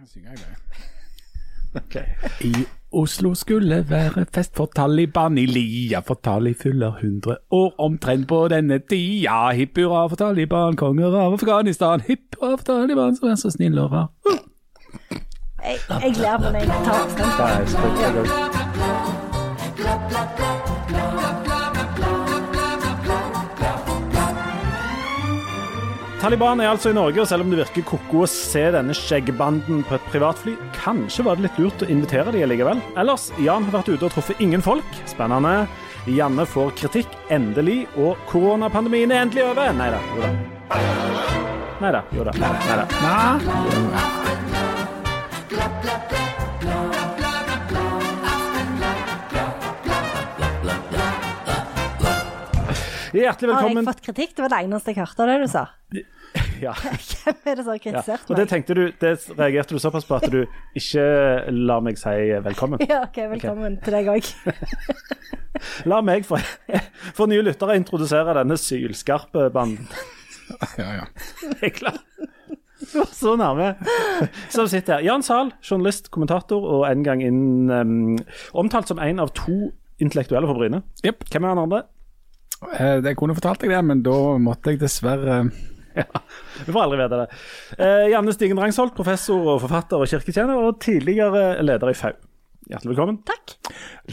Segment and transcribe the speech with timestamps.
[0.00, 0.28] kan synge,
[1.94, 2.06] jeg.
[2.50, 8.28] I Oslo skulle være fest for Taliban i lia, for Tali fyller 100 år omtrent
[8.28, 9.50] på denne tida.
[9.50, 12.00] Hipp hurra for Taliban, konger av Afghanistan.
[12.00, 14.08] Hipp hurra for Taliban, som er så snill og rar.
[15.64, 17.00] Jeg, jeg ler på når jeg tar
[19.84, 20.49] avstand
[26.20, 29.78] Taliban er altså i Norge, og selv om det virker ko-ko å se denne skjeggbanden
[29.88, 32.76] på et privatfly, kanskje var det litt lurt å invitere de likevel.
[33.00, 34.84] Ellers, Jan har vært ute og truffet ingen folk.
[35.08, 35.64] Spennende.
[36.12, 39.72] Janne får kritikk, endelig, og koronapandemien er endelig over.
[39.80, 40.28] Nei da, jo da.
[41.80, 42.36] Nei da, jo da.
[42.36, 42.84] Nei da.
[53.12, 53.22] Nei.
[53.26, 53.56] velkommen.
[53.56, 54.34] Har jeg fått kritikk?
[54.36, 55.66] Det var det eneste jeg hørte av det du sa.
[56.60, 56.74] Ja.
[56.78, 57.82] Hvem er det som har Ja.
[57.82, 58.48] kritisert Og det meg?
[58.50, 60.42] tenkte du, det reagerte du såpass på at du
[60.76, 61.02] ikke
[61.56, 62.12] la meg si
[62.44, 62.82] velkommen.
[62.90, 64.28] Ja, ok, velkommen til deg òg.
[65.88, 66.38] La meg for,
[67.16, 69.88] for nye lyttere introdusere denne sylskarpe banden.
[70.78, 71.06] Ja, ja.
[71.48, 71.98] Jeg er klar.
[72.84, 73.72] Du var så nærme.
[74.52, 75.06] Som sitter her.
[75.08, 78.18] Jan Zahl, journalist, kommentator og en gang inn um,
[78.52, 80.84] omtalt som en av to intellektuelle på Bryne.
[81.08, 81.24] Yep.
[81.32, 81.82] Hvem er han andre?
[82.78, 85.42] Eh, Jeg kunne fortalt deg det, men da måtte jeg dessverre
[86.00, 86.04] Ja,
[86.66, 87.28] Vi får aldri vite det.
[87.82, 92.12] Eh, Janne Stigen Rangsholt, professor og forfatter og kirketjener, og tidligere leder i FAU.
[92.70, 93.16] Hjertelig velkommen.
[93.26, 93.56] Takk.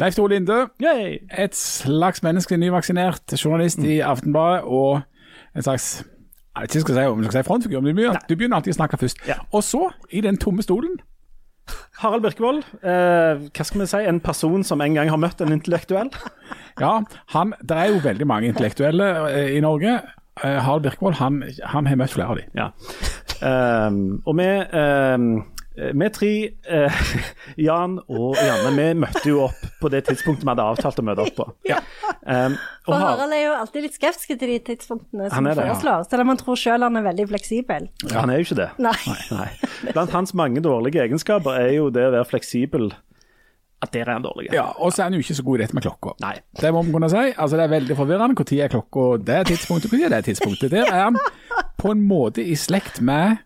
[0.01, 1.19] Leif Tore Linde, Yay.
[1.37, 5.03] et slags menneske, nyvaksinert journalist i Aftenbladet og
[5.55, 5.99] en slags
[6.57, 8.57] jeg vet ikke skal si om jeg skal si frontfigur, men du begynner, du begynner
[8.57, 9.19] alltid å snakke først.
[9.29, 9.35] Ja.
[9.53, 10.95] Og så, i den tomme stolen
[12.01, 15.55] Harald Birkevold, eh, hva skal vi si, en person som en gang har møtt en
[15.55, 16.11] intellektuell.
[16.77, 16.99] Ja,
[17.33, 19.95] han, det er jo veldig mange intellektuelle eh, i Norge.
[20.43, 22.51] Eh, Harald Birkevold han, han har møtt flere av dem.
[22.57, 22.67] Ja.
[23.47, 25.31] Ehm, og vi, ehm,
[25.77, 26.31] vi tre,
[26.73, 27.01] eh,
[27.67, 31.25] Jan og Janne, vi møtte jo opp på det tidspunktet vi hadde avtalt å møte
[31.27, 31.47] opp på.
[31.69, 31.79] Ja.
[32.27, 36.03] Um, og For Harald er jo alltid litt skeptisk til de tidspunktene som det, foreslår,
[36.03, 36.07] ja.
[36.09, 37.89] selv om han tror selv han er veldig fleksibel.
[38.15, 38.69] Han er jo ikke det.
[38.81, 38.95] Nei.
[39.31, 39.49] Nei.
[39.91, 42.89] Blant hans mange dårlige egenskaper er jo det å være fleksibel.
[43.77, 44.47] At der er han dårlig.
[44.55, 46.15] Ja, Og så er han jo ikke så god i dette med klokka.
[46.23, 46.33] Nei.
[46.57, 47.27] Det må man kunne si.
[47.37, 48.33] Altså Det er veldig forvirrende.
[48.33, 50.71] Når er klokka det tidspunktet, når er det tidspunktet?
[50.73, 51.19] Der er han
[51.77, 53.37] på en måte i slekt med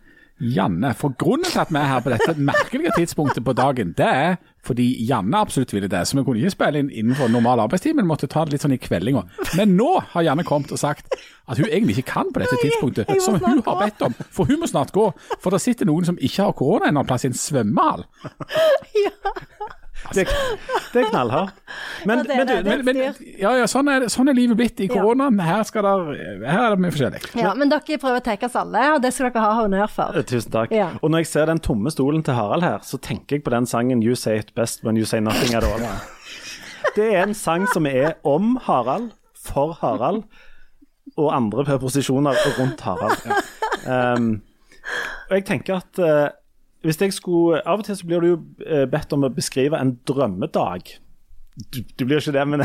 [0.41, 0.93] Janne.
[0.97, 4.35] For grunnen til at vi er her på dette merkelige tidspunktet på dagen, det er
[4.65, 6.01] fordi Janne absolutt ville det.
[6.07, 8.75] Så vi kunne ikke spille inn innenfor normal arbeidstid, men måtte ta det litt sånn
[8.75, 9.23] i kveldinga.
[9.57, 13.09] Men nå har Janne kommet og sagt at hun egentlig ikke kan på dette tidspunktet,
[13.21, 14.17] som hun har bedt om.
[14.33, 15.09] For hun må snart gå.
[15.41, 18.05] For det sitter noen som ikke har korona en annen plass i en svømmehall.
[20.11, 20.25] Det,
[20.93, 21.61] det er knallhardt.
[22.09, 22.97] Men, Ja, det men, men,
[23.39, 25.39] ja, ja, sånn, er, sånn er livet blitt i koronaen.
[25.45, 26.09] Her, skal der,
[26.41, 27.21] her er det mye forskjellig.
[27.39, 30.21] Ja, men dere prøver å tenke oss alle, og det skal dere ha honnør for.
[30.27, 30.73] Tusen takk.
[30.99, 33.69] Og når jeg ser den tomme stolen til Harald her, så tenker jeg på den
[33.69, 35.87] sangen 'You Say It Best When You Say Nothing At All'.
[36.97, 40.25] Det er en sang som er om Harald, for Harald,
[41.17, 43.21] og andre preposisjoner rundt Harald.
[43.81, 44.43] Um,
[45.31, 46.27] og jeg tenker at eh,
[46.81, 49.77] hvis jeg skulle Av og til så blir du jo eh, bedt om å beskrive
[49.77, 50.95] en drømmedag.
[51.69, 52.63] Du, du blir ikke det, men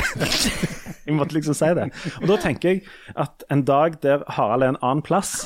[1.07, 1.91] jeg måtte liksom si det.
[2.23, 2.85] Og da tenker jeg
[3.19, 5.45] at en dag der Harald er en annen plass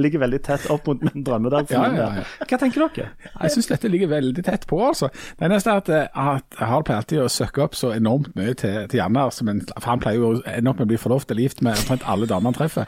[0.00, 1.70] ligger veldig tett opp mot min drømmedag.
[1.70, 2.24] Ja, ja, ja.
[2.48, 3.08] Hva tenker dere?
[3.40, 5.10] Jeg syns dette ligger veldig tett på, altså.
[5.38, 8.54] Det eneste er at, eh, at Harald pleier alltid å søke opp så enormt mye
[8.58, 9.26] til, til Janne.
[9.30, 11.62] Altså, men, for han pleier jo å ende opp med å bli forlovet eller gift
[11.64, 12.86] med omtrent alle damer han treffer.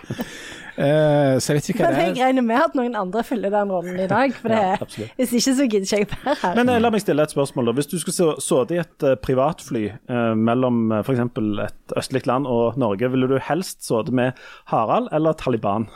[0.77, 2.27] Uh, så jeg vet ikke hva Men jeg det er.
[2.27, 4.34] regner med at noen andre fyller den rollen i dag.
[4.37, 6.56] For det, Ja, er- hvis ikke så gidder ikke jeg være her.
[6.59, 7.71] Men eh, la meg stille et spørsmål.
[7.71, 7.77] da.
[7.78, 11.22] Hvis du skulle sittet i et privatfly eh, mellom uh, f.eks.
[11.65, 14.37] et østlig land og Norge, ville du helst sittet med
[14.72, 15.89] Harald eller Taliban?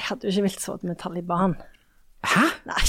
[0.00, 1.54] Jeg hadde jo ikke villet sittet med Taliban.
[2.24, 2.46] Hæ?
[2.70, 2.84] Nei.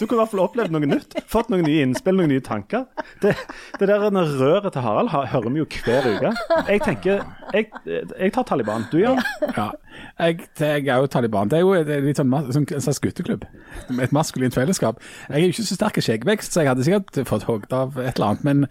[0.00, 1.14] Du kunne i hvert fall opplevd noe nytt.
[1.30, 2.86] Fått noen nye innspill, noen nye tanker.
[3.20, 3.34] Det,
[3.78, 6.32] det der røret til Harald hører vi jo hver uke.
[6.70, 7.20] Jeg tenker
[7.52, 8.84] Jeg, jeg tar Taliban.
[8.92, 9.20] Du, Jan?
[9.56, 9.68] Ja.
[10.20, 11.50] Jeg, jeg er jo Taliban.
[11.50, 13.44] Det er jo et, litt sånn, sånn, en slags gutteklubb.
[14.00, 15.00] Et maskulint fellesskap.
[15.28, 17.98] Jeg er jo ikke så sterk i skjeggvekst, så jeg hadde sikkert fått hogd av
[18.00, 18.46] et eller annet.
[18.46, 18.64] Men,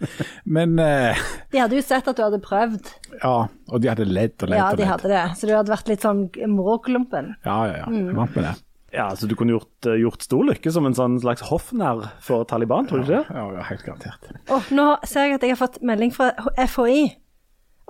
[0.58, 1.20] men eh,
[1.52, 2.90] De hadde jo sett at du hadde prøvd.
[3.22, 3.36] ja.
[3.70, 4.88] Og de hadde ledd og ledd Ja, og de ledd.
[4.90, 5.20] hadde det.
[5.38, 7.36] Så du hadde vært litt sånn moroklumpen.
[7.46, 7.92] Ja, ja, ja.
[7.94, 8.54] Jeg vant med det.
[8.92, 12.44] Ja, altså Du kunne gjort, eh, gjort stor lykke som en sånn slags hoffnarr for
[12.44, 13.36] Taliban, tror du ikke det?
[13.36, 14.30] Ja, ja, helt garantert.
[14.50, 17.16] Oh, nå ser jeg at jeg har fått melding fra FHI.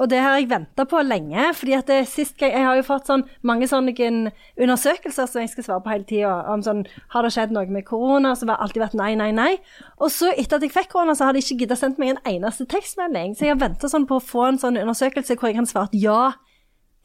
[0.01, 1.55] Og det har jeg venta på lenge.
[1.55, 5.51] fordi at det sist gang, Jeg har jo fått sånn mange sånne undersøkelser som jeg
[5.51, 6.49] skal svare på hele tida.
[6.49, 8.35] Om sånn Har det skjedd noe med korona?
[8.35, 9.59] Så har det alltid vært nei, nei, nei.
[10.01, 12.25] Og så etter at jeg fikk korona, så har de ikke giddet sendt meg en
[12.25, 13.37] eneste tekstmelding.
[13.37, 15.91] Så jeg har venta sånn på å få en sånn undersøkelse hvor jeg kan svare
[15.91, 16.33] at ja,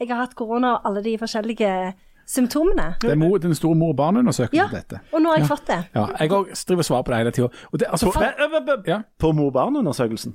[0.00, 1.94] jeg har hatt korona, og alle de forskjellige
[2.26, 2.94] symptomene.
[3.00, 5.00] Det er mor, den store mor-barn-undersøkelsen, Ja, dette.
[5.12, 5.54] og nå har jeg Ja.
[5.54, 5.80] fått det.
[5.94, 7.48] Ja, jeg òg driver og svarer på det hele tida.
[7.90, 10.34] Altså, På, ja, på mor-barn-undersøkelsen?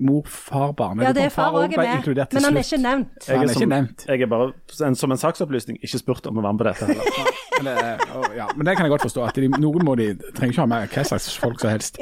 [0.00, 1.00] mor-far-barn.
[1.02, 1.86] Ja, det er far òg med, men
[2.44, 3.26] han er ikke nevnt.
[3.28, 4.04] Han er som, ikke nevnt.
[4.08, 4.52] Jeg er bare,
[4.86, 7.34] en, som en saksopplysning, ikke spurt om å være med på dette heller.
[7.58, 9.22] Men det, ja, men det kan jeg godt forstå.
[9.26, 11.96] at de, Noen må de trenger ikke ha med hva slags folk som helst.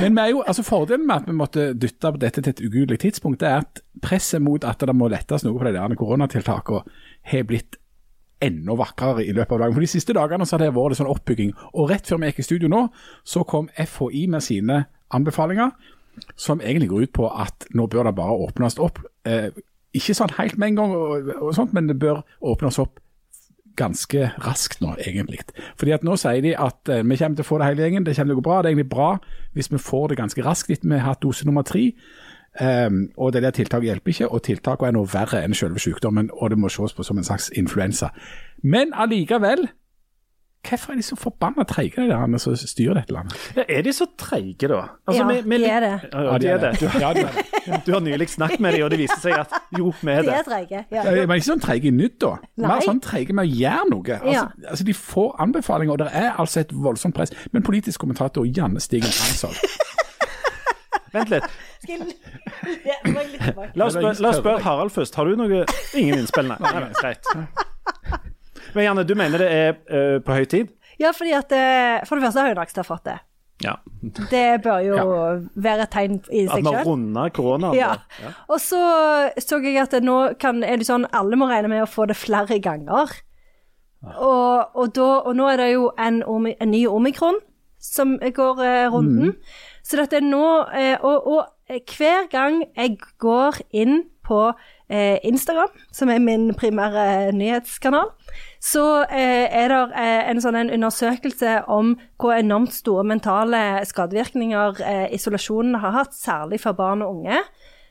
[0.00, 2.98] Men vi er jo, altså fordelen med at vi måtte dytte dette til et ugudelig
[3.04, 6.82] tidspunkt, det er at presset mot at det må lettes noe på de der koronatiltakene
[7.30, 7.78] har blitt
[8.44, 9.76] enda vakrere i løpet av dagen.
[9.76, 11.54] For De siste dagene så har det vært sånn oppbygging.
[11.74, 12.84] Og rett før vi gikk i studio nå,
[13.26, 15.72] så kom FHI med sine anbefalinger,
[16.36, 19.00] som egentlig går ut på at nå bør det bare åpnes opp.
[19.26, 19.50] Eh,
[19.96, 23.00] ikke sånn helt med en gang, og, og sånt, men det bør åpnes opp
[23.78, 25.40] ganske raskt nå, egentlig.
[25.78, 28.06] Fordi at Nå sier de at eh, vi kommer til å få det hele gjengen,
[28.06, 28.62] det kommer til å gå bra.
[28.62, 29.10] Det er egentlig bra
[29.54, 31.84] hvis vi får det ganske raskt etter vi har hatt dose nummer tre.
[32.60, 36.30] Um, og det der tiltaket hjelper ikke, og tiltakene er noe verre enn selve sykdommen,
[36.32, 38.08] og det må ses på som en slags influensa.
[38.62, 39.68] Men allikevel,
[40.68, 43.36] hvorfor er de så forbanna treige, de der som styrer dette landet?
[43.56, 44.80] Ja, er de så treige, da?
[45.06, 46.00] Altså, Ja, vi- vi- de er det.
[46.12, 46.80] Ja, ja, de er det.
[46.80, 47.82] Du, Ja, de er det.
[47.86, 50.28] du har nylig snakket med dem, og det viser seg at jo, vi er De
[50.30, 50.84] er treige.
[50.90, 51.02] Ja.
[51.14, 52.34] Ja, Men ikke sånn treige i nytt, da.
[52.56, 52.80] Mer Nei.
[52.80, 54.18] sånn treige med å gjøre noe.
[54.18, 54.46] Altså, Ja.
[54.70, 57.30] altså, De får anbefalinger, og det er altså et voldsomt press.
[57.52, 59.54] Men politisk kommentator Janne Stigen Hansson
[61.12, 61.44] Vent litt.
[61.82, 62.16] Skal jeg-
[62.84, 63.76] Ja, må jeg litt.
[63.76, 65.14] La oss, spørre spør, Harald først.
[65.14, 65.64] Har du noe
[65.94, 66.58] Ingen innspill, nei.
[66.60, 67.24] nei, nei greit.
[68.74, 70.74] Men Janne, du mener det er uh, på høy tid?
[71.00, 73.18] Ja, fordi at uh, For det første har jo Nakstad fått det.
[73.64, 73.74] Ja.
[74.30, 74.96] Det bør jo
[75.58, 76.90] være et tegn i At seg vi har selv.
[76.92, 77.74] runda koronaen?
[77.74, 77.96] Ja.
[78.22, 78.30] ja.
[78.46, 78.78] Og så
[79.42, 82.16] så jeg at nå kan, er det sånn alle må regne med å få det
[82.16, 83.16] flere ganger.
[84.14, 87.40] Og, og, da, og nå er det jo en, en ny omikron
[87.82, 89.34] som går uh, runden.
[89.88, 90.44] Så dette er nå
[90.76, 94.42] eh, og, og eh, hver gang jeg går inn på
[94.92, 98.10] eh, Instagram, som er min primære nyhetskanal,
[98.60, 104.82] så er det en sånn en undersøkelse om hvor enormt store mentale skadevirkninger
[105.16, 107.40] isolasjonen har hatt, særlig for barn og unge.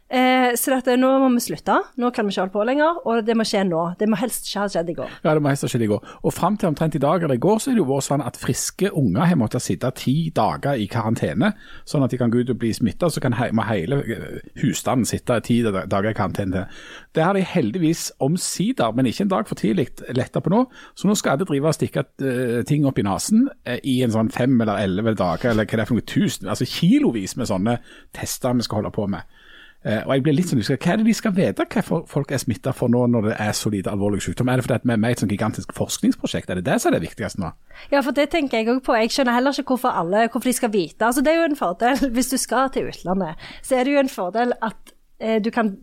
[0.07, 1.75] Eh, så dette, nå må vi slutte.
[1.99, 3.81] Nå kan vi ikke holde på lenger, og det må skje nå.
[3.99, 5.15] Det må helst ikke ha skjedd i går.
[5.25, 6.13] Ja, det må helst ha skjedd i går.
[6.23, 8.23] Og fram til omtrent i dag eller i går, så er det jo vært sånn
[8.23, 11.51] at friske unger har måttet sitte ti dager i karantene,
[11.87, 13.09] sånn at de kan gå ut og bli smitta.
[13.11, 16.67] Så kan he må hele eh, husstanden sitte ti dager i karantene.
[17.11, 20.63] Det har de heldigvis omsider, men ikke en dag for tidlig, letta på nå.
[20.95, 24.15] Så nå skal alle drive og stikke eh, ting opp i nesen eh, i en
[24.15, 27.51] sånn fem eller elleve dager, eller hva det er for noe tusen, altså kilovis med
[27.51, 27.75] sånne
[28.15, 29.27] tester vi skal holde på med.
[29.85, 30.59] Eh, og jeg blir litt sånn.
[30.65, 33.53] Hva er det de skal vite hva folk er smitta for nå når det er
[33.55, 34.49] så lite alvorlig sykdom?
[34.49, 36.49] Er det fordi vi er med i et sånt gigantisk forskningsprosjekt?
[36.49, 37.51] Er det det som er det viktigste nå?
[37.93, 38.95] Ja, for det tenker jeg òg på.
[38.97, 41.05] Jeg skjønner heller ikke hvorfor alle hvorfor de skal vite.
[41.05, 43.47] Altså, det er jo en fordel hvis du skal til utlandet.
[43.61, 45.75] Så er det jo en fordel at eh, du kan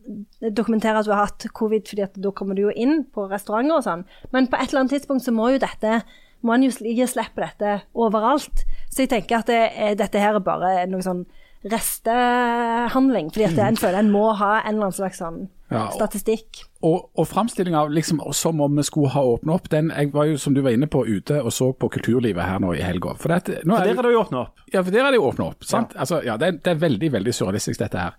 [0.50, 3.78] dokumentere at du har hatt covid, fordi at da kommer du jo inn på restauranter
[3.78, 4.04] og sånn.
[4.34, 6.02] Men på et eller annet tidspunkt så må jo dette
[6.44, 8.66] må en jo slippe dette overalt.
[8.92, 11.22] Så jeg tenker at det, er- dette her er bare noe sånn
[11.64, 13.30] restehandling.
[13.32, 16.64] Fordi at en føler en må ha en eller annen slags sånn Ja, og- statistikk.
[16.84, 20.36] Og, og framstillinga liksom, som om vi skulle ha åpna opp, den Jeg var jo,
[20.36, 23.14] som du var inne på, ute og så på kulturlivet her nå i helga.
[23.16, 24.58] For, det, For er der det- det jo åpna opp.
[24.72, 25.64] Ja, for der er det jo åpna opp.
[25.64, 25.94] sant?
[25.96, 28.12] Altså, ja, det, er, det er veldig veldig surrealistisk, dette her.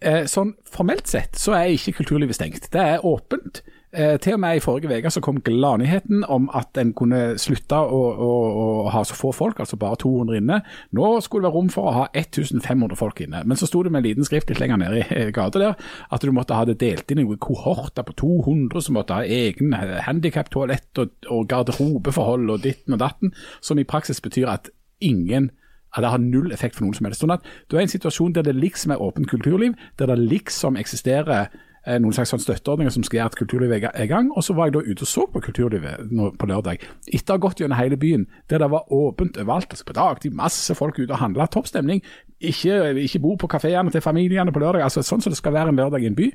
[0.00, 2.70] Eh, sånn Formelt sett så er ikke kulturlivet stengt.
[2.70, 3.62] Det er åpent.
[3.92, 7.98] Eh, til og med i forrige uke kom gladnyheten om at en kunne slutte å,
[8.24, 8.28] å,
[8.62, 10.60] å ha så få folk, altså bare 200 inne.
[10.96, 13.42] Nå skulle det være rom for å ha 1500 folk inne.
[13.44, 15.76] Men så sto det med en liten skrift litt lenger nede i gata der
[16.08, 19.76] at du måtte ha det delt inn i kohorter på 200 som måtte ha egen
[19.76, 24.72] handikaptoalett og, og garderobeforhold og ditten og datten, som i praksis betyr at
[25.04, 25.50] ingen
[25.92, 27.20] at det har null effekt for noen som helst.
[27.20, 30.16] Sånn at Du er i en situasjon der det liksom er åpent kulturliv, der det
[30.16, 34.28] liksom eksisterer noen slags sånn støtteordninger som skal gjøre at kulturlivet er i gang.
[34.36, 37.42] Og så var jeg da ute og så på kulturlivet på lørdag, etter å ha
[37.42, 39.70] gått gjennom hele byen, der det var åpent overalt.
[39.74, 42.02] altså På dagtid masse folk ute og handla, topp stemning.
[42.38, 45.74] Ikke, ikke bo på kafeene til familiene på lørdag, altså sånn som det skal være
[45.74, 46.30] en lørdag i en by.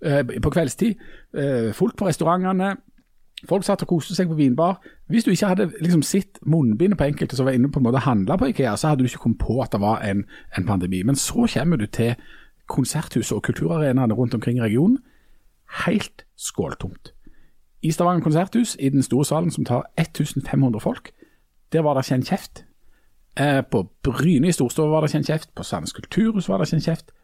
[0.00, 0.96] Eh, på kveldstid.
[1.36, 2.76] Eh, folk på restaurantene.
[3.48, 4.80] Folk satt og koste seg på vinbar.
[5.08, 8.02] Hvis du ikke hadde liksom sett munnbindet på enkelte som var inne på en måte
[8.04, 10.24] handla på Ikea, så hadde du ikke kommet på at det var en,
[10.56, 11.02] en pandemi.
[11.02, 12.14] Men så kommer du til
[12.70, 14.98] konserthuset og kulturarenaene rundt omkring i regionen.
[15.86, 17.12] Helt skåltomt.
[17.82, 21.10] I Stavanger konserthus, i den store salen som tar 1500 folk,
[21.72, 22.64] der var det ikke en kjeft.
[23.40, 25.54] Eh, på Bryne i Storstova var det ikke en kjeft.
[25.54, 27.14] På Sandnes kulturhus var det ikke en kjeft.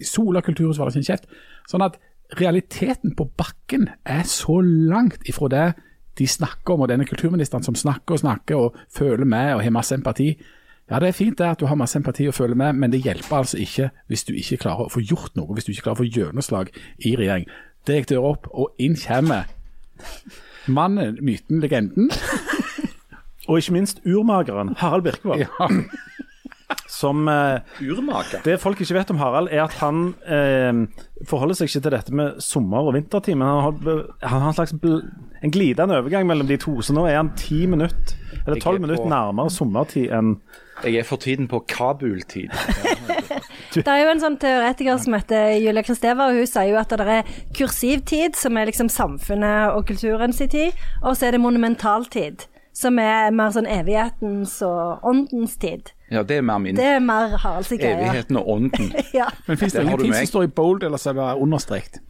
[0.00, 1.30] I Sola kulturhus var det ikke en kjeft.
[1.70, 1.96] Sånn at
[2.40, 5.66] realiteten på bakken er så langt ifra det
[6.18, 9.74] de snakker om, og denne kulturministeren som snakker og snakker og føler med og har
[9.74, 10.34] masse empati.
[10.90, 13.00] Ja, det er fint det at du har masse empati og føler med, men det
[13.06, 15.96] hjelper altså ikke hvis du ikke klarer å få gjort noe, hvis du ikke klarer
[15.96, 17.46] å få gjennomslag i regjering.
[17.88, 19.48] Det gikk døra opp, og inn kommer
[20.66, 22.08] Mannen, myten, legenden.
[23.48, 25.44] Og ikke minst urmakeren Harald Birkevold.
[25.44, 25.68] Ja.
[26.88, 28.40] Som eh, Urmaker.
[28.44, 30.80] Det folk ikke vet om Harald, er at han eh,
[31.28, 34.56] forholder seg ikke til dette med sommer- og vintertid, men han har, han har en
[34.56, 35.00] slags bl
[35.44, 36.78] en glidende overgang mellom de to.
[36.80, 40.38] Så nå er han ti minutter, eller er tolv minutter nærmere sommertid enn
[40.82, 42.50] Jeg er for tiden på Kabul-tid.
[43.74, 46.92] Det er jo en sånn teoretiker som heter Julia Kristeva, og hun sier jo at
[46.94, 52.46] det er kursivtid, som er liksom samfunnet og kulturens tid, og så er det monumentaltid,
[52.74, 55.90] som er mer sånn evighetens og åndens tid.
[56.12, 56.78] Ja, det er mer min.
[56.78, 57.72] Det er mer Haralds.
[57.74, 58.92] Evigheten og ånden.
[59.14, 59.30] Ja.
[59.46, 62.00] Men fins det, har ingenting som står i bold eller så er det understrekt?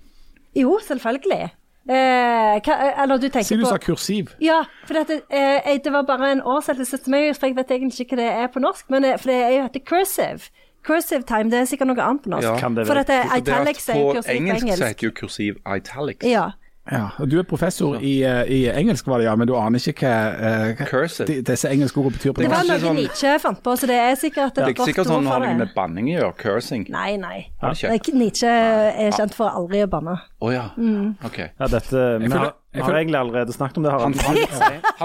[0.56, 1.52] Jo, selvfølgelig.
[1.84, 4.30] Eh, hva, eller du Si tenker du sa kursiv.
[4.40, 8.06] Ja, for dette, eh, det var bare en oversettelse til meg, for jeg vet egentlig
[8.06, 10.48] ikke hva det er på norsk, men for det er jo heter cursive.
[10.84, 12.48] Cursive time, det er sikkert noe annet på norsk.
[12.48, 12.56] Ja.
[12.60, 14.82] Kan det for dette For det at italics er på kursiv på engelsk så engelsk.
[14.88, 16.26] heter jo kursiv italics.
[16.28, 16.50] Ja.
[16.92, 19.78] Ja, og Du er professor i, eh, i engelsk, var det, ja, men du aner
[19.78, 23.38] ikke hva, eh, hva de, disse engelske ordene betyr på Det var noe sånn- Nietzsche
[23.40, 25.32] fant på, så det er sikkert et Det er ikke godt sikkert ord sånn har
[25.32, 25.58] for noe det.
[25.58, 26.36] med banning å gjøre.
[26.36, 26.88] Cursing.
[26.90, 27.46] Nei, nei.
[27.62, 27.70] Ja.
[27.72, 30.18] det Det er Nietzsche er kjent for aldri å banne.
[30.42, 30.68] Å ja.
[30.76, 31.16] Mm.
[31.24, 31.38] OK.
[31.58, 34.14] Ja, dette har, jeg har egentlig allerede snakket om det, Han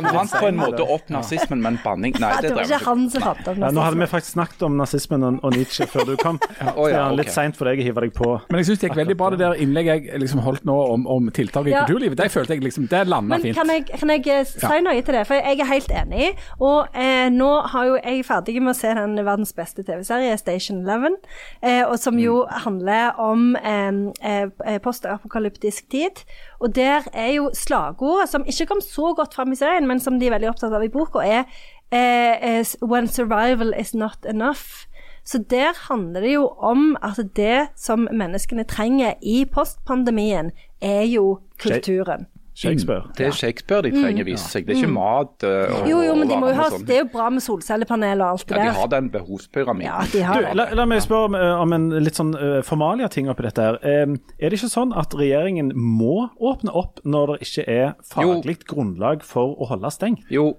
[0.04, 3.04] vant han på en måte opp nazismen, men banning Nei, det det var ikke han
[3.14, 6.08] som fant opp Ja, nå hadde vi faktisk snakket om nazismen og, og Nietzsche før
[6.10, 6.40] du kom.
[6.80, 8.32] Å det ja, er litt seint for deg å hive deg på.
[8.50, 11.06] Men jeg syns det gikk veldig bra, det der innlegget jeg liksom holdt nå om,
[11.10, 11.84] om tiltak i Ja.
[11.86, 12.18] kulturlivet.
[12.20, 13.58] Det følte jeg liksom, det landa fint.
[13.58, 15.24] kan jeg, kan jeg eh, si noe til det?
[15.30, 16.30] For jeg er helt enig.
[16.58, 20.82] Og eh, nå har jo jeg ferdig med å se den verdens beste TV-serie, Station
[20.84, 21.18] Eleven,
[21.62, 26.24] eh, og som jo handler om eh, eh, postapokalyptisk tid.
[26.60, 30.20] Og der er jo slagordet, som ikke kom så godt fram i serien, men som
[30.20, 31.46] de er veldig opptatt av i boka, er
[31.92, 34.86] eh, eh, When survival is not enough.
[35.24, 40.52] Så der handler det jo om at det som menneskene trenger i postpandemien,
[40.82, 42.26] er jo kulturen.
[42.60, 43.04] Shakespeare.
[43.18, 44.66] Det er Shakespeare de trenger, viser seg.
[44.68, 45.90] Det er ikke mat uh, og Mm.
[45.94, 48.46] Jo, jo, men de må jo ha, det er jo bra med solcellepanel og alt
[48.50, 48.64] det der.
[48.66, 49.88] Ja, de har den behovspyramiden.
[49.88, 52.60] Ja, de har Du, la, la meg spørre om, eh, om en litt sånn uh,
[52.68, 53.62] formalia ting oppi dette.
[53.70, 53.80] her.
[53.84, 58.60] Eh, er det ikke sånn at regjeringen må åpne opp når det ikke er faglig
[58.68, 60.28] grunnlag for å holde stengt?
[60.30, 60.58] Jo,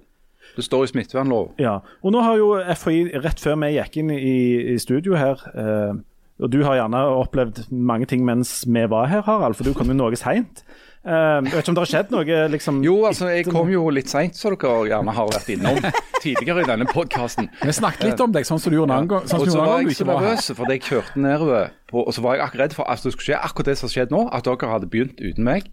[0.57, 1.51] det står i smittevernlov.
[1.61, 5.37] Ja, og nå har jo FHI, rett før vi gikk inn i, i studio her,
[5.53, 5.93] eh,
[6.41, 9.91] og du har gjerne opplevd mange ting mens vi var her, Harald, for du kom
[9.91, 10.63] jo noe seint.
[11.01, 13.87] Uh, jeg vet ikke om det har skjedd noe liksom Jo, altså, jeg kom jo
[13.89, 15.79] litt seint, så dere gjerne har vært innom
[16.21, 17.49] tidligere i denne podkasten.
[17.65, 19.25] Vi snakket litt om deg, sånn som du gjorde en annen gang.
[19.25, 22.37] Sånn Og så var jeg så nervøs for jeg kjørte nedover, på, og så var
[22.37, 24.21] jeg akkurat redd for at det skulle skje akkurat det som har skjedd nå.
[24.29, 25.71] At dere hadde begynt uten meg.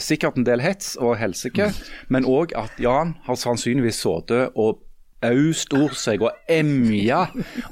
[0.00, 1.68] Sikkert en del hets og helsike,
[2.08, 4.80] men òg at Jan har sannsynligvis sittet og
[5.26, 7.26] ausord seg og emja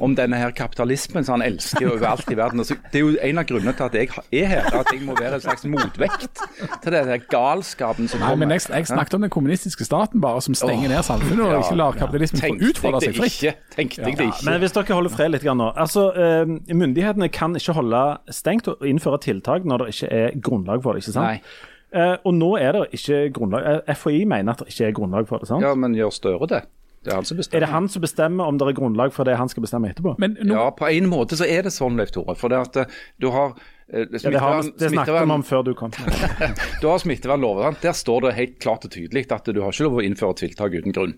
[0.04, 2.60] om denne her kapitalismen som han elsker overalt i verden.
[2.60, 4.10] Altså, det er jo en av grunnene til at jeg
[4.42, 6.42] er her, at jeg må være en slags motvekt
[6.84, 8.46] til den der galskapen som Nei, kommer.
[8.46, 11.78] men jeg, jeg snakket om den kommunistiske staten bare, som stenger ned samfunnet og ikke
[11.80, 13.38] lar kapitalismen få Tenkte utfordre seg fritt.
[13.40, 13.54] ikke.
[13.78, 14.44] Tenkte jeg det ikke.
[14.50, 15.70] Men hvis dere holder fred litt grann nå.
[15.74, 20.84] altså eh, Myndighetene kan ikke holde stengt og innføre tiltak når det ikke er grunnlag
[20.84, 21.04] for det.
[21.06, 21.24] ikke sant?
[21.32, 21.66] Nei.
[21.88, 25.28] Eh, og nå er det ikke grunnlag eh, FHI mener at det ikke er grunnlag
[25.30, 25.48] for det.
[25.48, 25.64] sant?
[25.64, 26.62] Ja, men gjør Støre det?
[27.04, 29.36] Det er han som Er det han som bestemmer om det er grunnlag for det
[29.38, 30.16] han skal bestemme etterpå?
[30.18, 32.34] Men nå, Ja, på en måte så er det sånn, Leif Tore.
[32.38, 33.54] For det at eh, du har
[33.88, 35.94] eh, ja, det, har, smittevern, det snakket vi om før du kom.
[36.82, 37.78] du har smittevernloven.
[37.84, 40.74] Der står det helt klart og tydelig at du har ikke lov å innføre tiltak
[40.74, 41.16] uten grunn.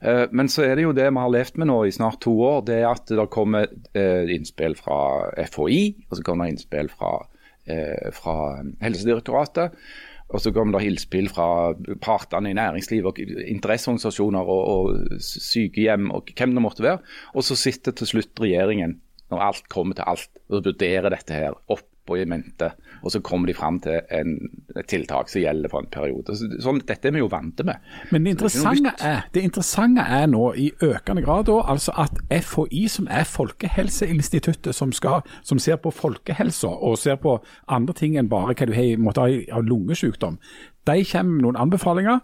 [0.00, 2.34] Eh, Men så er det jo det vi har levd med nå i snart to
[2.44, 6.90] år, det er at det kommer eh, innspill fra FHI, og så kommer det innspill
[6.92, 7.12] fra,
[7.66, 8.36] eh, fra
[8.84, 9.78] Helsedirektoratet.
[10.32, 11.46] Og så kommer det hilspill fra
[12.00, 13.20] partene i næringslivet og
[13.52, 17.02] interesseorganisasjoner og, og sykehjem og hvem det måtte være.
[17.36, 18.96] Og så sitter til slutt regjeringen,
[19.32, 22.72] når alt kommer til alt, og vurderer dette her opp og i mente.
[23.02, 24.34] Og så kommer de fram til en,
[24.76, 26.36] et tiltak som gjelder for en periode.
[26.38, 27.76] Så, sånn, dette er vi jo vant med.
[28.12, 32.20] Men det interessante, det er det interessante er nå i økende grad da, altså at
[32.44, 38.16] FHI, som er Folkehelseinstituttet, som, skal, som ser på folkehelsa og ser på andre ting
[38.18, 40.38] enn bare hva du har, måtte ha i- av lungesykdom,
[40.86, 42.20] de kommer med noen anbefalinger.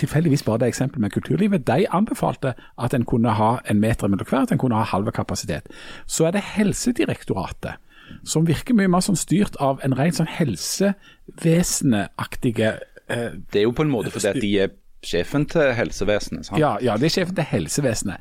[0.00, 1.64] Tilfeldigvis bare det eksempelet med kulturlivet.
[1.68, 5.12] De anbefalte at en kunne ha en meter mellom hver, at en kunne ha halve
[5.12, 5.68] kapasitet.
[6.06, 7.78] Så er det Helsedirektoratet
[8.24, 12.68] som virker mye mer sånn styrt av en ren sånn helsevesenaktige
[13.08, 14.70] eh, Det er jo på en måte fordi at de er
[15.06, 16.46] sjefen til helsevesenet.
[16.46, 16.60] sant?
[16.60, 18.16] Ja, ja, det er sjefen til helsevesenet.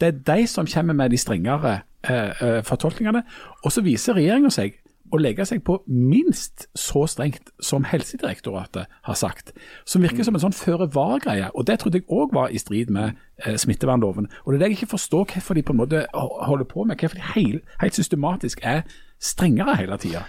[0.00, 3.22] Det er de som kommer med de strengere eh, eh, fortolkningene.
[3.64, 4.78] Og så viser regjeringa seg
[5.12, 9.52] å legge seg på minst så strengt som Helsedirektoratet har sagt.
[9.84, 11.50] Som virker som en sånn føre-var-greie.
[11.52, 14.30] Og det trodde jeg òg var i strid med eh, smittevernloven.
[14.44, 17.00] Og det er det jeg ikke forstår hvorfor de på en måte holder på med.
[17.00, 18.86] Hvorfor de helt, helt systematisk er
[19.22, 20.24] strengere hele tida.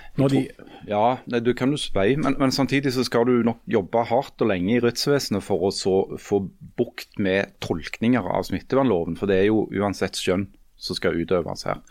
[0.86, 4.44] Ja, nei, du kan jo spei, men, men samtidig så skal du nok jobbe hardt
[4.44, 6.44] og lenge i rettsvesenet for å så få
[6.78, 9.18] bukt med tolkninger av smittevernloven.
[9.18, 10.46] For det er jo uansett skjønn
[10.84, 11.82] som skal utøves her.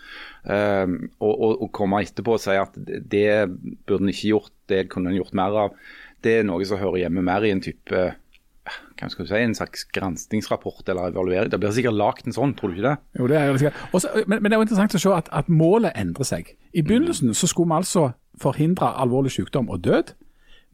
[0.45, 3.29] Um, og, og komme etterpå og si at det
[3.87, 5.79] burde en ikke gjort, det kunne en gjort mer av,
[6.23, 8.03] det er noe som hører hjemme mer i en type
[8.63, 11.51] hva skal du si, en slags granskingsrapport eller evaluering.
[11.51, 12.97] Det blir sikkert lagd en sånn, tror du ikke det?
[13.19, 13.81] Jo, det er sikkert.
[13.93, 16.53] Også, men, men det er jo interessant å se at, at målet endrer seg.
[16.71, 18.05] I begynnelsen så skulle vi altså
[18.43, 20.15] forhindre alvorlig sykdom og død.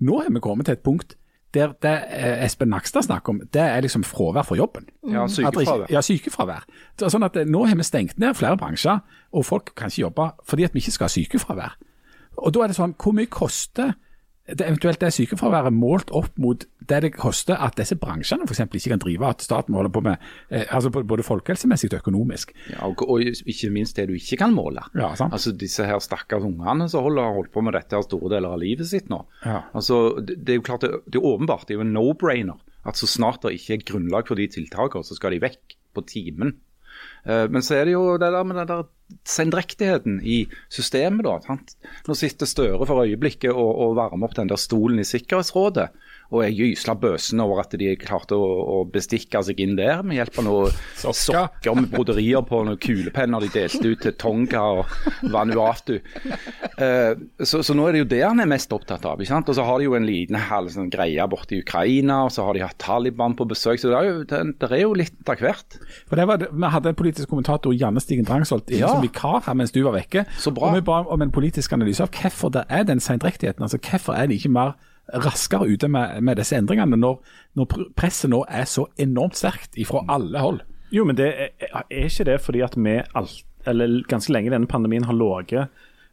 [0.04, 1.16] Nå har vi kommet til et punkt
[1.56, 4.84] der det eh, Espen Nakstad snakker om, det er liksom fravær fra jobben.
[5.08, 5.86] Ja, sykefravær.
[5.86, 5.94] ikke-.
[5.94, 6.66] Ja, sykefravær.
[7.00, 9.00] Sånn at eh, Nå har vi stengt ned flere bransjer,
[9.32, 11.78] og folk kan ikke jobbe fordi at vi ikke skal ha sykefravær.
[12.38, 13.96] Og da er det sånn, Hvor mye koster
[14.48, 18.94] det eventuelt det sykefraværet målt opp mot det det koster at disse bransjene eksempel ikke
[18.94, 20.16] kan drive, at staten holder på med
[20.50, 22.54] eh, altså både folkehelsemessig og økonomisk.
[22.72, 24.84] Ja, og, og ikke minst det du ikke kan måle.
[24.98, 25.34] Ja, sant.
[25.36, 28.62] Altså Disse her stakkars ungene som holder, holdt på med dette her store deler av
[28.62, 29.22] livet sitt nå.
[29.44, 29.62] Ja.
[29.76, 32.64] Altså, det, det er jo klart, det, det er åpenbart, det er jo en no-brainer
[32.88, 36.04] at så snart det ikke er grunnlag for de tiltakene, så skal de vekk på
[36.08, 36.54] timen.
[37.24, 38.86] Eh, men så er det jo det der med den der
[39.28, 41.26] sendrektigheten i systemet.
[41.26, 41.58] da?
[42.08, 45.88] Nå sitter Støre for øyeblikket og, og varmer opp den der stolen i Sikkerhetsrådet.
[46.28, 50.18] Og er gysla bøsende over at de klarte å, å bestikke seg inn der med
[50.18, 51.16] hjelp av noen Sokker.
[51.48, 54.98] sokker med broderier på noen kulepenner de delte ut til Tonga og
[55.32, 55.94] Vanuatu.
[56.78, 59.20] Uh, så, så nå er det jo det han er mest opptatt av.
[59.20, 59.48] ikke sant?
[59.48, 62.44] Og så har de jo en liten halv sånn greie borte i Ukraina, og så
[62.46, 63.80] har de hatt Taliban på besøk.
[63.80, 65.78] Så det er jo, det, det er jo litt av hvert.
[66.10, 68.92] For det var, Vi hadde en politisk kommentator, Janne Stigen Drangsholt, inne Ja.
[68.94, 70.26] som vikar her mens du var vekke.
[70.38, 70.68] Så bra.
[70.70, 73.64] Og Vi ba om en politisk analyse av hvorfor det er den sendrektigheten.
[73.64, 74.76] Altså, hvorfor er det ikke mer
[75.12, 77.20] raskere ute med, med disse endringene, når,
[77.56, 80.62] når presset nå er så enormt sterkt fra alle hold?
[80.94, 84.70] Jo, men det er, er ikke det fordi at vi alt, eller ganske lenge denne
[84.70, 85.68] pandemien har ligget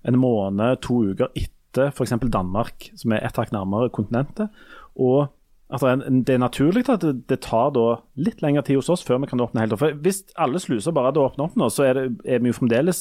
[0.05, 2.15] en måned, to uker etter f.eks.
[2.31, 4.53] Danmark, som er ett hakk nærmere kontinentet.
[4.95, 5.31] Og
[5.65, 7.73] Altså, det er, naturlig at det, tar
[8.21, 9.81] litt lengre tid hos oss før vi kan åpne helt opp.
[9.81, 12.57] For Hvis alle sluser bare hadde åpnet opp nå, så er, det, er vi jo
[12.59, 12.99] fremdeles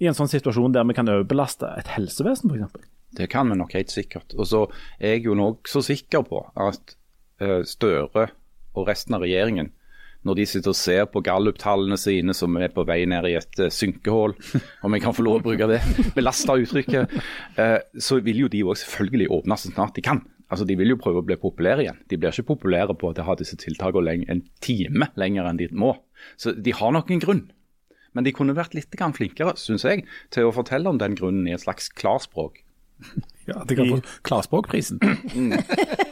[0.00, 2.88] i en sånn situasjon der vi kan overbelaste et helsevesen, f.eks.
[3.16, 4.34] Det kan vi nok helt sikkert.
[4.38, 4.64] Og så
[4.98, 6.96] er jeg jo nokså sikker på at
[7.42, 8.30] eh, Støre
[8.72, 9.68] og resten av regjeringen,
[10.22, 13.62] når de sitter og ser på gallup-tallene sine som er på vei ned i et
[13.62, 14.36] eh, synkehull,
[14.86, 15.80] om jeg kan få lov å bruke det
[16.16, 17.16] belasta uttrykket,
[17.60, 20.22] eh, så vil jo de òg selvfølgelig åpne så snart de kan.
[20.52, 22.00] Altså, De vil jo prøve å bli populære igjen.
[22.12, 25.70] De blir ikke populære på at de har disse tiltakene en time lenger enn de
[25.72, 25.94] må.
[26.36, 27.46] Så de har nok en grunn.
[28.12, 31.54] Men de kunne vært litt flinkere, syns jeg, til å fortelle om den grunnen i
[31.56, 32.60] et slags klarspråk.
[33.44, 35.00] Ja, det kan få Klarspråkprisen.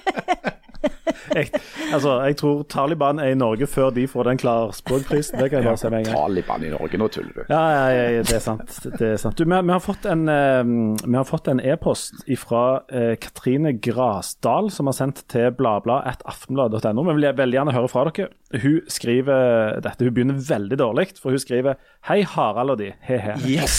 [1.34, 1.48] Jeg,
[1.94, 5.38] altså, jeg tror Taliban er i Norge før de får den klarspråkprisen.
[5.40, 6.16] Det kan jeg bare si med en gang.
[6.18, 7.40] Taliban i Norge, nå tuller du.
[7.50, 7.84] Ja, ja,
[8.16, 8.76] ja, det er sant.
[8.98, 9.38] Det er sant.
[9.38, 14.90] Du, vi, har- vi har fått en uh, e-post e-post fra uh, Katrine Grasdal, som
[14.90, 17.04] har sendt til bladblad.aftenblad.no.
[17.10, 18.30] Vi vil veldig gjerne høre fra dere.
[18.60, 20.04] Hun skriver dette.
[20.06, 22.92] Hun begynner veldig dårlig, for hun skriver Hei, Harald og de.
[23.06, 23.36] He-he.
[23.50, 23.76] Yes!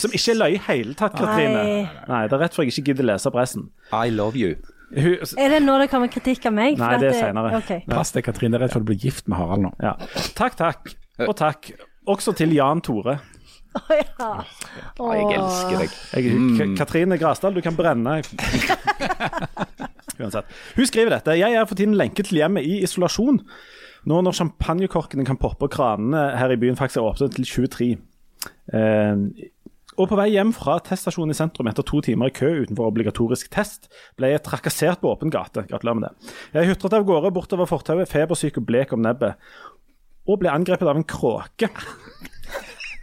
[0.00, 1.62] Som ikke er løye i hele tatt, Katrine.
[1.62, 1.82] Nei.
[2.08, 3.68] Nei, det er rett for jeg ikke gidder lese pressen.
[3.92, 4.56] I love you.
[4.94, 6.76] Hun, Er det nå det kommer kritikk av meg?
[6.78, 7.60] Nei, det er seinere.
[7.66, 7.80] senere.
[7.90, 8.54] Pass deg, Katrine.
[8.54, 9.72] Det er rett for å bli gift med Harald nå.
[9.82, 9.96] ja.
[10.38, 10.92] Takk, takk.
[11.26, 11.72] Og takk.
[12.06, 13.16] Også til Jan Tore.
[13.76, 14.28] Å, ja.
[15.02, 15.10] Oh.
[15.12, 15.96] jeg elsker deg.
[16.14, 16.76] Jeg, mm.
[16.78, 18.20] Katrine Grasdal, du kan brenne.
[20.20, 20.54] Uansett.
[20.76, 21.34] Hun skriver dette.
[21.36, 23.42] Jeg er for tiden lenket til hjemmet i isolasjon.
[24.06, 27.90] Nå når champagnekorkene kan poppe og kranene her i byen faktisk er åpne til 23.
[28.70, 29.24] Eh,
[29.96, 33.48] og på vei hjem fra teststasjonen i sentrum etter to timer i kø utenfor obligatorisk
[33.52, 35.64] test, ble jeg trakassert på åpen gate.
[35.70, 36.34] Gratulerer med det.
[36.58, 39.40] Jeg hutret av gårde bortover fortauet, febersyk og blek om nebbet,
[40.26, 41.70] og ble angrepet av en kråke.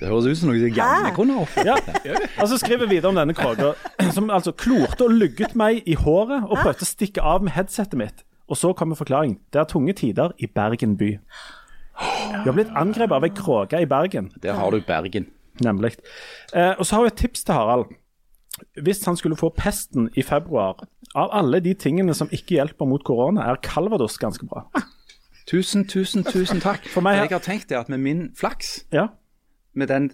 [0.01, 1.67] Det høres ut som noe Janne kunne ha oppført.
[2.03, 3.73] Ja, og så skriver jeg videre om denne kråka,
[4.11, 7.95] som altså klorte og lugget meg i håret og prøvde å stikke av med headsetet
[7.99, 8.25] mitt.
[8.51, 9.37] Og så kommer forklaringen.
[9.53, 11.13] Det er tunge tider i Bergen by.
[11.93, 15.29] Vi har blitt angrepet av ei kråke i Bergen, Der har du Bergen.
[15.61, 15.93] Nemlig.
[16.53, 17.85] Eh, og så har jeg et tips til Harald.
[18.81, 20.85] Hvis han skulle få pesten i februar,
[21.15, 24.63] av alle de tingene som ikke hjelper mot korona, er calvados ganske bra.
[25.49, 26.85] Tusen, tusen, tusen takk.
[26.89, 29.07] For meg- jeg har tenkt det at med min flaks, Ja,
[29.75, 30.11] med den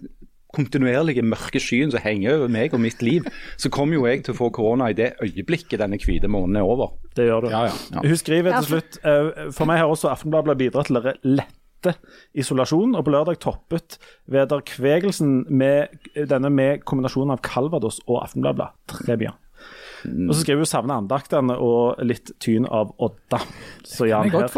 [0.52, 3.22] kontinuerlige mørke skyen som henger over meg og mitt liv,
[3.56, 6.66] så kommer jo jeg til å få korona i det øyeblikket denne hvite måneden er
[6.66, 6.96] over.
[7.14, 7.48] det gjør du.
[7.52, 7.72] Ja, ja.
[7.94, 8.00] Ja.
[8.08, 11.46] Hun skriver til slutt eh, For meg har også Aftenbladet bidratt til å lette
[12.36, 13.98] isolasjon, og på lørdag toppet
[14.30, 18.70] vederkvegelsen med denne med kombinasjonen av Calvados og Aftenbladet.
[18.90, 19.38] Tre byer.
[20.04, 23.42] Og så skriver hun savner andaktene og litt tyn av Odda.
[23.84, 24.48] Så Jan her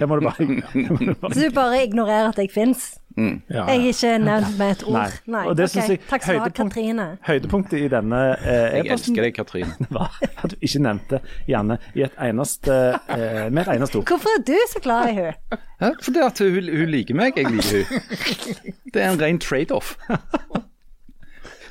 [0.00, 0.44] godt må du bare,
[1.24, 2.94] må du Så du bare ignorerer at jeg fins?
[3.16, 3.62] Ja.
[3.70, 4.96] Jeg er ikke nevnt med et ord.
[4.96, 5.10] Nei.
[5.30, 5.42] Nei.
[5.46, 5.70] Og det ok.
[5.70, 7.04] synes jeg- Takk skal du ha, Katrine.
[7.28, 9.86] Høydepunktet i denne eh, Jeg elsker deg, Katrine.
[9.94, 12.74] var at du ikke nevnte Janne i et eneste,
[13.14, 14.08] eh, med et eneste ord.
[14.10, 15.60] Hvorfor er du så glad i henne?
[15.80, 18.74] Ja, fordi at hun, hun liker meg, jeg liker hun.
[18.94, 19.94] Det er en ren trade-off.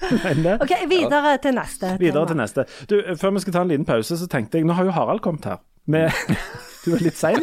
[0.04, 1.94] Ok, Videre til neste.
[2.00, 2.28] Videre tema.
[2.32, 2.66] til neste.
[2.90, 5.20] Du, Før vi skal ta en liten pause, så tenkte jeg Nå har jo Harald
[5.24, 5.60] kommet her.
[5.88, 6.12] Med,
[6.86, 7.40] du er litt sein.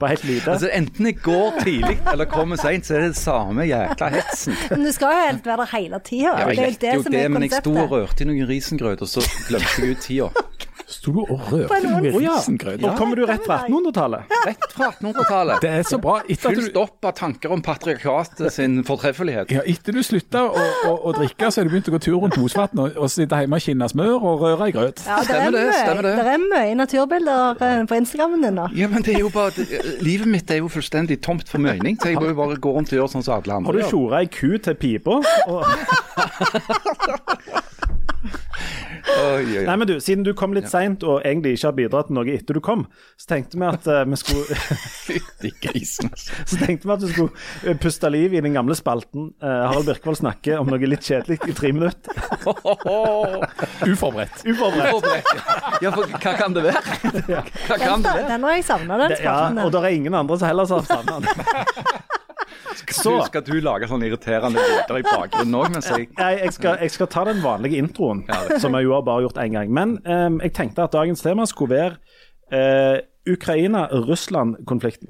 [0.00, 0.50] Bare helt lite.
[0.50, 4.56] Altså, Enten jeg går tidlig eller kommer seint, så er det det samme jækla hetsen.
[4.70, 6.32] Men du skal jo helt være der hele tida.
[6.32, 7.94] Ja, det er jeg jo vet det jo som det, er men jeg sto og
[7.94, 10.44] rørte i noen risengrøt, og så glemte jeg ut tida.
[10.86, 12.80] Sto du og rørte med risengrøt?
[12.82, 14.32] Nå kommer du rett fra 1800-tallet.
[14.44, 15.62] Rett fra 1800-tallet.
[15.64, 16.18] Det er så bra.
[16.28, 19.50] Etter Full Fullt du, opp av tanker om patriarkatet sin fortreffelighet.
[19.54, 20.48] ja, etter du slutta å,
[20.90, 23.40] å, å drikke, så har du begynt å gå tur rundt Mosvatn og, og sitte
[23.40, 24.98] hjemme og kinne smør og røre i grøt.
[25.08, 26.14] Ja, det Stemmer er det, stemmer det.
[26.20, 28.66] Det er mye naturbilder eh, på Instagrammen din nå.
[28.76, 31.96] Ja, men det er jo bare det- Livet mitt er jo fullstendig tomt for mening,
[32.00, 33.68] så jeg må jo bare gå rundt og gjøre sånn som alle andre.
[33.72, 35.14] Har du tjora ei ku til pipa?
[35.48, 35.64] Og...
[39.04, 39.64] Oi, oi, oi.
[39.68, 42.30] Nei, men du, Siden du kom litt seint og egentlig ikke har bidratt til noe
[42.32, 42.86] etter du kom,
[43.20, 44.56] så tenkte vi at uh, vi skulle
[45.06, 46.08] Fytti grisen.
[46.48, 47.32] Så tenkte vi at du skulle
[47.68, 49.28] eh, puste liv i den gamle spalten.
[49.44, 52.16] uh, Harald Birkvold snakker om noe litt kjedelig i tre minutter.
[53.92, 54.44] Uforberedt.
[54.48, 54.94] Uforberedt.
[54.94, 55.30] Uforberedt.
[55.34, 55.78] ja.
[55.84, 56.82] Ja, for hva kan det være?
[57.28, 58.26] Hva kan Den, det være?
[58.32, 61.20] den har jeg savna, den Ja, og det er ingen andre som heller har savna
[61.20, 61.28] den.
[62.88, 66.90] Så skal du lage sånne irriterende lyder i bakgrunnen òg, jeg Jeg, jeg, skal, jeg
[66.94, 68.24] skal ta den vanlige introen,
[68.58, 69.72] som jeg jo har bare gjort én gang.
[69.72, 71.94] Men um, jeg tenkte at dagens tema skulle være
[72.52, 72.98] uh,
[73.30, 75.08] Ukraina-Russland-konflikten.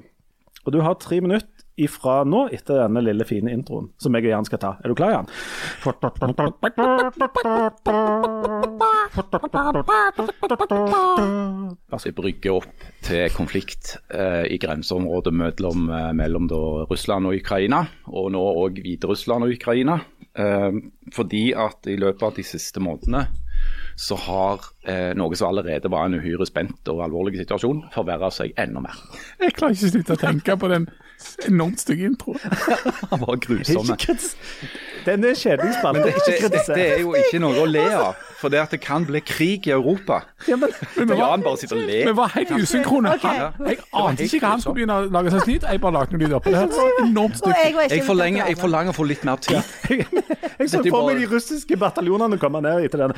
[0.65, 4.31] Og du har tre minutter ifra nå, etter denne lille fine introen, som jeg og
[4.31, 4.71] Jan skal ta.
[4.81, 5.27] Er du klar, Jan?
[11.91, 17.85] altså, brygger opp til konflikt eh, i grenseområdet mellom, eh, mellom da, Russland og Ukraina,
[18.11, 19.99] og nå òg Hviterussland og Ukraina.
[20.35, 20.71] Eh,
[21.15, 23.27] fordi at i løpet av de siste månedene
[23.95, 28.51] så har eh, noe som allerede var en uhyre spent og alvorlig situasjon, forverra seg
[28.59, 28.97] enda mer.
[29.39, 30.89] Jeg klarer ikke å slutte å tenke på den
[31.47, 32.39] enormt stygge introen.
[33.11, 33.93] Han var grusom.
[35.05, 36.11] Den er kjedelig spalte.
[36.11, 39.19] Det, dette er jo ikke noe å le av, for det at det kan bli
[39.25, 40.21] krig i Europa.
[40.47, 43.15] Ja, men, Men vi Jan var, bare sitter og vi var helt usynkrone.
[43.15, 43.41] Okay.
[43.71, 46.23] Jeg ante ikke hva han skulle begynne å lage seg snitt, Jeg bare lagde noe
[46.23, 46.45] lyder opp.
[46.45, 46.53] det.
[46.53, 47.57] Det var enormt stygt.
[47.63, 47.95] jeg var
[48.45, 49.61] Jeg forlanger å få litt mer tid.
[50.59, 53.11] jeg så er for meg de russiske bataljonene komme ned etter den.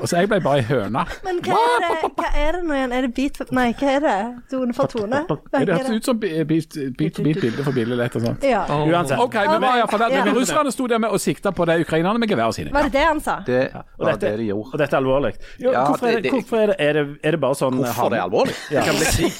[0.00, 1.06] Og så jeg ble bare ei høne.
[1.24, 2.92] Men hva er det, hva er det nå igjen?
[2.92, 4.18] Er det bit for Nei, hva er det?
[4.52, 5.24] Tone for tone?
[5.28, 8.46] Det høres ut som beat, bit bit for beat, bilde for bilde, lett og sånt.
[8.46, 8.62] Ja.
[8.68, 9.18] Uansett.
[9.20, 10.16] OK, men, var der.
[10.16, 10.24] Ja.
[10.24, 12.72] Men russerne sto der med og sikta på de ukrainerne med geværet sine.
[12.82, 13.36] Var det det han sa?
[13.46, 14.72] Det Og var dette, det de gjorde.
[14.72, 15.32] og dette er alvorlig.
[15.62, 18.10] Jo, Ja, hvorfor, det, det- hvorfor er det, er det, er det bare sånn Hvorfor
[18.12, 18.56] det er alvorlig?
[18.70, 18.80] Ja.
[18.80, 19.32] Det kan bli krig.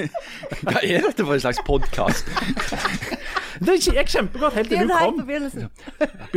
[0.64, 2.30] Hva er dette for en slags podkast?
[3.60, 5.18] Det gikk kjempegodt helt til du kom.
[5.28, 5.44] Begynn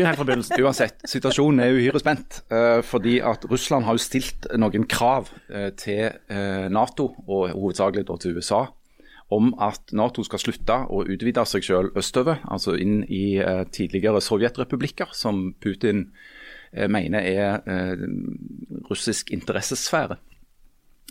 [0.10, 0.64] helt fra begynnelsen.
[0.66, 2.42] Uansett, situasjonen er uhyre spent.
[2.52, 8.06] eh, fordi at Russland har jo stilt noen krav eh, til eh, Nato, og hovedsakelig
[8.20, 8.66] til USA,
[9.34, 14.22] om at Nato skal slutte å utvide seg selv østover, altså inn i eh, tidligere
[14.24, 16.06] sovjetrepublikker, som Putin
[16.72, 18.06] eh, mener er eh,
[18.90, 20.20] russisk interessesfære.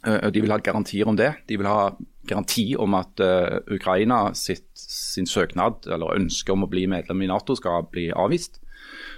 [0.07, 1.33] Eh, De vil ha garantier om det.
[1.49, 1.93] De vil ha
[2.29, 7.31] garanti om at eh, Ukraina sitt, sin søknad eller ønske om å bli medlem i
[7.31, 8.61] Nato skal bli avvist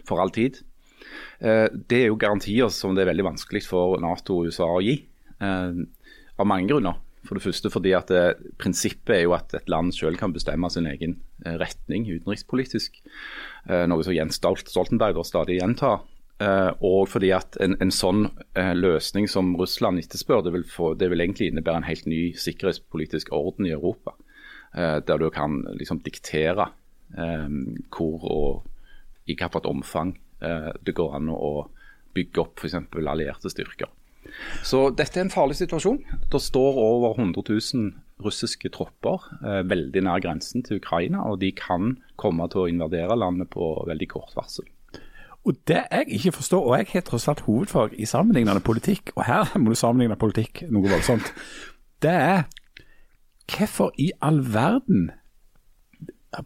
[0.09, 0.61] for all tid.
[1.41, 4.83] Eh, det er jo garantier som det er veldig vanskelig for Nato og USA å
[4.85, 4.99] gi,
[5.45, 7.01] av mange grunner.
[7.25, 8.23] For det første fordi at det,
[8.61, 13.01] Prinsippet er jo at et land selv kan bestemme sin egen eh, retning utenrikspolitisk.
[13.69, 16.05] Eh, noe som Jens Stoltenberg stadig gjentar.
[16.43, 18.27] Eh, og fordi at en, en sånn
[18.77, 23.33] løsning som Russland etterspør, det vil, få, det vil egentlig innebære en helt ny sikkerhetspolitisk
[23.33, 24.17] orden i Europa.
[24.75, 26.65] Der du kan liksom diktere
[27.95, 28.65] hvor og
[29.31, 30.17] i hvilket omfang
[30.83, 31.69] det går an å
[32.17, 32.81] bygge opp f.eks.
[32.99, 33.93] allierte styrker.
[34.67, 36.01] Så dette er en farlig situasjon.
[36.33, 37.93] Det står over 100 000
[38.25, 43.19] russiske tropper eh, veldig nær grensen til Ukraina, og de kan komme til å invadere
[43.19, 44.67] landet på veldig kort varsel.
[45.45, 49.27] Og det jeg ikke forstår, og jeg har tross alt hovedfag i sammenlignende politikk, og
[49.29, 51.29] her må du sammenligne politikk noe voldsomt,
[52.03, 52.47] det er
[53.51, 55.11] hvorfor i all verden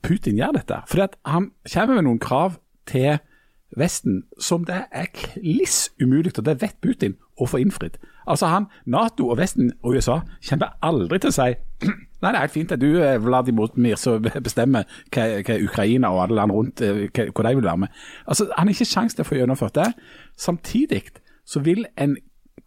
[0.03, 0.83] Putin gjør dette.
[0.89, 2.59] Fordi at han kommer med noen krav
[2.91, 3.21] til
[3.77, 7.99] Vesten som det er kliss umulig, og det vet Putin, å få innfridd.
[8.29, 11.49] Altså han, Nato og Vesten og USA kommer aldri til å si
[12.19, 16.25] Nei, det er helt fint at du eh, Vladimir som bestemmer hva, hva Ukraina og
[16.25, 18.01] alle land rundt eh, hva, hvor de vil være med.
[18.27, 19.87] Altså, Han har ikke sjanse til å få gjennomført det.
[20.35, 21.05] Samtidig
[21.47, 22.17] så vil en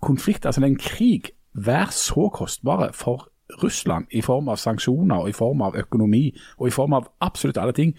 [0.01, 3.27] konflikt, altså en krig, være så kostbare for
[3.59, 7.59] Russland i form av sanksjoner, og i form av økonomi og i form av absolutt
[7.59, 7.91] alle ting.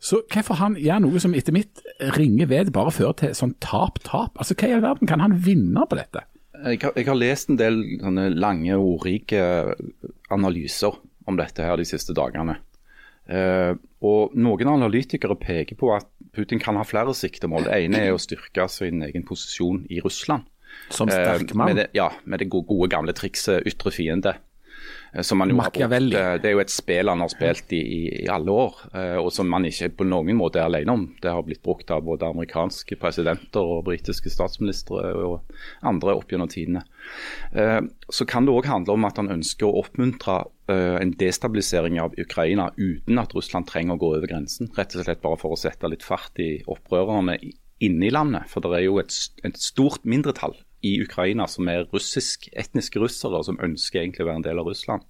[0.00, 1.82] Så hvorfor han gjør noe som etter mitt
[2.16, 4.38] ringer ved bare fører til sånn tap-tap?
[4.40, 6.24] Altså Hva i all verden kan han vinne på dette?
[6.60, 9.42] Jeg har, jeg har lest en del sånne lange, ordrike
[10.32, 10.96] analyser
[11.28, 12.58] om dette her de siste dagene.
[13.30, 13.72] Eh,
[14.04, 17.68] og Noen analytikere peker på at Putin kan ha flere siktemål.
[17.68, 20.48] Det ene er å styrke sin egen posisjon i Russland.
[20.90, 21.72] Som Eh, sterk mann.
[21.72, 24.36] Med det, ja, med det gode, gode gamle trikset ytre fiende.
[25.12, 27.72] Eh, Som han jo har brukt, eh, det er jo et spill han har spilt
[27.72, 30.94] i, i, i alle år, eh, og som man ikke på noen måte er alene
[30.94, 31.06] om.
[31.22, 36.50] Det har blitt brukt av både amerikanske presidenter og britiske statsministre og andre opp gjennom
[36.50, 36.84] tidene.
[38.10, 42.68] Så kan det òg handle om at han ønsker å oppmuntre en destabilisering av Ukraina
[42.76, 44.70] uten at Russland trenger å gå over grensen.
[44.76, 47.38] Rett og slett bare for å sette litt fart i opprørerne
[47.80, 48.46] inne i landet.
[48.52, 50.54] For det er jo et, et stort mindretall
[50.86, 54.70] i Ukraina som er russisk, etniske russere, som ønsker egentlig å være en del av
[54.70, 55.06] Russland.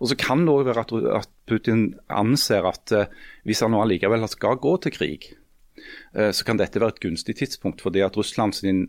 [0.00, 0.86] Og så kan det òg være
[1.18, 3.12] at, Putin anser at eh,
[3.48, 5.28] hvis han nå allikevel skal gå til krig,
[6.14, 7.82] eh, så kan dette være et gunstig tidspunkt.
[7.82, 8.86] fordi at Russland sin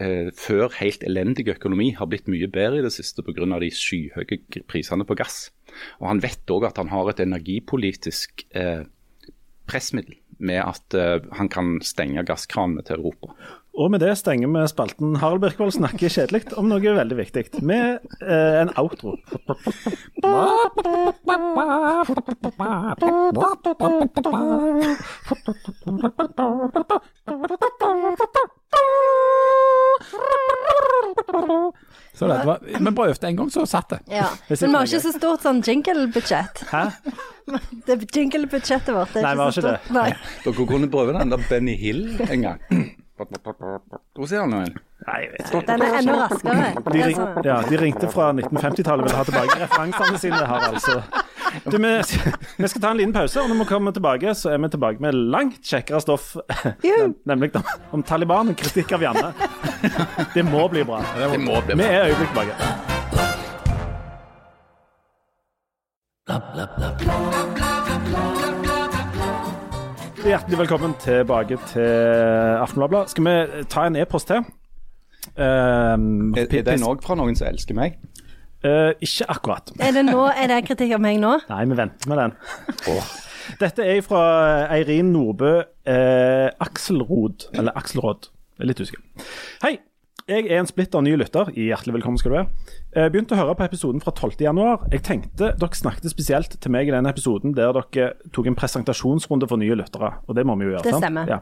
[0.00, 3.58] eh, før helt elendige økonomi har blitt mye bedre i det siste pga.
[3.58, 5.50] de skyhøye prisene på gass.
[6.00, 8.46] Og Han vet òg at han har et energipolitisk
[9.66, 10.94] pressmiddel med at
[11.32, 13.32] han kan stenge gasskranene til Europa.
[13.74, 18.04] Og med det stenger vi spalten Harald Birkvold snakker kjedelig om noe veldig viktig, med
[18.22, 19.16] eh, en outro.
[32.14, 34.02] Så det var, vi prøvde en gang, så satt det.
[34.06, 34.30] Ja.
[34.48, 36.66] Men vi har ikke ikke så stort sånn jingle-budsjett.
[36.70, 36.88] Hæ?
[37.84, 39.90] Det Jingle-budsjettet vårt det er Nei, vi har så ikke stort.
[39.92, 40.10] Nei.
[40.46, 42.62] Dere kunne prøve den der Benny Hill en gang.
[43.16, 44.80] Hvordan sier han ikke.
[45.66, 46.82] Den er enda raskere.
[46.92, 51.02] De, ring, ja, de ringte fra 1950-tallet og ville ha tilbake referansene sine, her, altså.
[51.70, 51.92] Du, vi,
[52.58, 54.98] vi skal ta en liten pause, og når vi kommer tilbake, så er vi tilbake
[55.04, 56.34] med langt kjekkere stoff.
[57.30, 59.30] Nemlig om, om Taliban og kritikk av Janne.
[60.34, 60.98] Det må bli bra.
[61.20, 62.54] Det må bli Vi er øyeblikk tilbake.
[70.24, 71.84] Hjertelig velkommen tilbake til
[72.62, 73.10] Aftenbladet.
[73.12, 74.40] Skal vi ta en e-post til?
[75.36, 77.98] Um, Er, er den òg fra noen som elsker meg?
[78.64, 79.72] Uh, ikke akkurat.
[79.84, 81.34] Er det nå, er det kritikk av meg nå?
[81.52, 82.36] Nei, vi venter med den.
[83.60, 84.22] Dette er fra
[84.72, 88.30] Eirin Nordbø eh, Akselrod, eller Akselråd.
[88.64, 89.02] Litt usikker.
[89.60, 89.76] Hei.
[90.24, 91.50] Jeg er en splitter ny lytter.
[91.52, 92.68] Hjertelig velkommen skal du være.
[92.96, 94.86] Jeg begynte å høre på episoden fra 12.1.
[94.94, 99.44] Jeg tenkte dere snakket spesielt til meg i den episoden der dere tok en presentasjonsrunde
[99.50, 100.14] for nye lyttere.
[100.24, 100.86] Og det må vi jo gjøre.
[100.86, 101.28] Det stemmer.
[101.28, 101.38] Ja.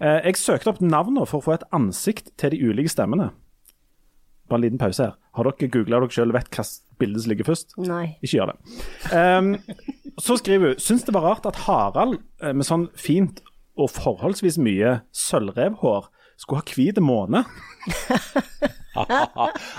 [0.00, 3.28] Eh, Jeg søkte opp navnene for å få et ansikt til de ulike stemmene.
[4.48, 5.18] Bare en liten pause her.
[5.36, 7.76] Har dere googla dere sjøl vet hvilket bilde som ligger først?
[7.84, 8.06] Nei.
[8.24, 8.80] Ikke gjør det.
[9.12, 9.52] Um,
[10.16, 13.44] så skriver hun Syns det var rart at Harald eh, med sånn fint
[13.76, 17.44] og forholdsvis mye sølvrevhår skulle ha hvit måne.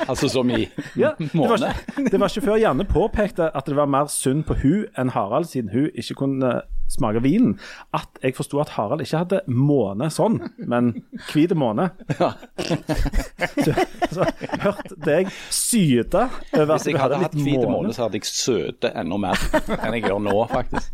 [0.10, 1.68] altså som i Ja, det, var måne?
[1.72, 5.10] ikke, det var ikke før Janne påpekte at det var mer synd på hun enn
[5.16, 6.52] Harald, siden hun ikke kunne
[6.92, 7.56] smake vinen,
[7.98, 10.36] at jeg forsto at Harald ikke hadde måne sånn,
[10.70, 10.92] men
[11.32, 11.90] hvit måne.
[13.66, 13.72] Så,
[14.12, 14.26] så
[14.62, 16.92] hørte deg syte over at du hadde litt måne.
[16.92, 17.94] Hvis jeg hadde hadde hatt hvit måne.
[17.96, 19.36] så hadde jeg søte enda mer
[19.80, 20.88] enn jeg gjør nå, faktisk.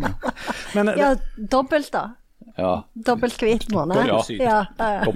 [0.77, 1.09] Men, Ja,
[1.51, 2.03] dobbelt, da.
[2.61, 2.71] Ja,
[3.07, 3.97] Dobbelt hvit måned.
[4.05, 5.13] Ja, ja, ja.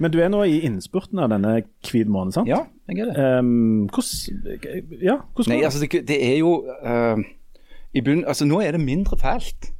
[0.00, 2.50] Men du er nå i innspurten av denne hvit måned, sant?
[2.50, 3.30] Ja, jeg er det.
[3.40, 5.64] Um, hvordan Ja, hvordan Nei, går det?
[5.64, 6.52] altså det, det er jo
[6.86, 7.18] uh,
[7.96, 9.72] i bunn, altså Nå er det mindre fælt.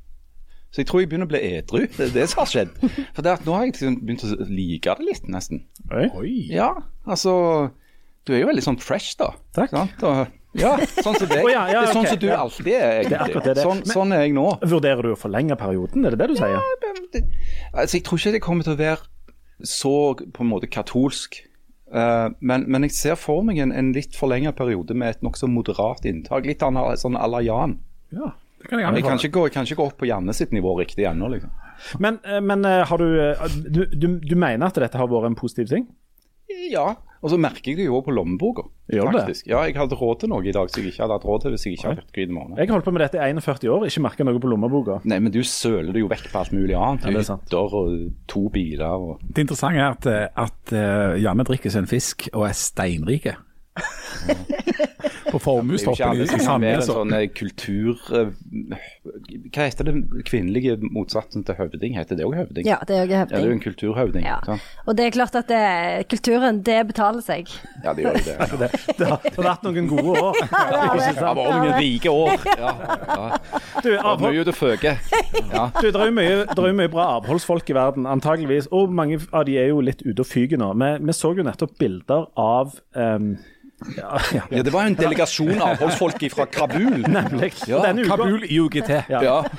[0.75, 1.87] Så jeg tror jeg begynner å bli edru.
[1.87, 2.73] Det er det som har skjedd.
[3.17, 5.63] For det at nå har jeg liksom begynt å like det litt, nesten.
[5.95, 6.33] Oi.
[6.53, 6.73] Ja,
[7.07, 7.33] altså
[8.27, 9.31] Du er jo veldig sånn fresh, da.
[9.57, 9.71] Takk.
[9.73, 10.03] Sant?
[10.05, 10.27] Og,
[10.61, 11.43] ja, sånn som deg.
[11.45, 13.19] oh, ja, ja, det er sånn som du alltid er, egentlig.
[13.19, 13.65] Det er det det.
[13.67, 14.47] Sånn, Men- sånn er jeg nå.
[14.63, 16.63] Vurderer du å forlenge perioden, er det det du sier?
[17.75, 19.03] Altså, jeg tror ikke det kommer til å være
[19.65, 21.43] så på en måte katolsk.
[21.87, 25.49] Uh, men, men jeg ser for meg en, en litt forlenget periode med et nokså
[25.49, 26.49] moderat inntak.
[26.49, 27.79] Litt anna, sånn à la Jan.
[28.11, 28.33] Ja.
[28.61, 30.51] Det kan jeg Jeg kan ikke, gå, jeg kan ikke gå opp på Janne sitt
[30.53, 31.53] nivå riktig ennå, liksom.
[32.03, 33.35] Men, eh, men eh, har du,
[33.69, 35.87] du, du Du mener at dette har vært en positiv ting?
[36.73, 36.95] Ja,
[37.27, 38.63] og så merker jeg det jo på lommeboka.
[38.87, 39.49] Faktisk.
[39.51, 41.55] Ja, jeg hadde råd til noe i dag som jeg ikke hadde hatt råd til
[41.57, 42.61] hvis jeg ikke hadde hatt hvit måned.
[42.61, 45.01] Jeg har holdt på med dette i 41 år, ikke merka noe på lommeboka.
[45.11, 47.09] Nei, men du søler det jo vekk på alt mulig annet.
[47.09, 47.43] Ja, det er sant.
[47.49, 47.97] Hytter og
[48.31, 52.29] to biler og Det interessante er at, eh, at uh, Janne drikker seg en fisk
[52.31, 53.35] og er steinrike.
[55.33, 56.79] på Formuestoppen i, Sandnes.
[56.81, 57.99] en sånn eh, kultur...
[58.15, 58.31] eh,
[59.53, 61.97] Hva heter det kvinnelige motsatsen til høvding?
[61.99, 62.67] Heter det òg høvding?
[62.69, 64.27] Ja, det er jo Ja, det er jo en kulturhøvding.
[64.27, 64.39] Ja.
[64.47, 64.63] Sånn.
[64.87, 65.63] Og det er klart at det,
[66.13, 67.51] kulturen, det betaler seg.
[67.85, 68.37] Ja, det gjør jo det.
[68.37, 68.47] Ja.
[68.57, 70.37] Det, det, har, det har vært noen gode år.
[70.47, 72.47] Det har var noen rike år.
[72.57, 73.27] Ja, ja.
[73.85, 74.95] Du, avhold, mye til føke.
[75.53, 75.67] Ja.
[75.77, 78.71] du, det er jo mye, er jo mye bra avholdsfolk i verden, antageligvis.
[78.75, 80.73] Og mange av de er jo litt ute og fyker nå.
[80.81, 83.35] Vi, vi så jo nettopp bilder av um,
[83.97, 87.03] ja, ja, ja, det var jo en delegasjon avholdsfolk fra Kabul.
[87.19, 87.53] nemlig.
[87.69, 88.91] Ja, denne uka- Kabul i UGT.
[89.13, 89.21] Ja.
[89.23, 89.39] Ja,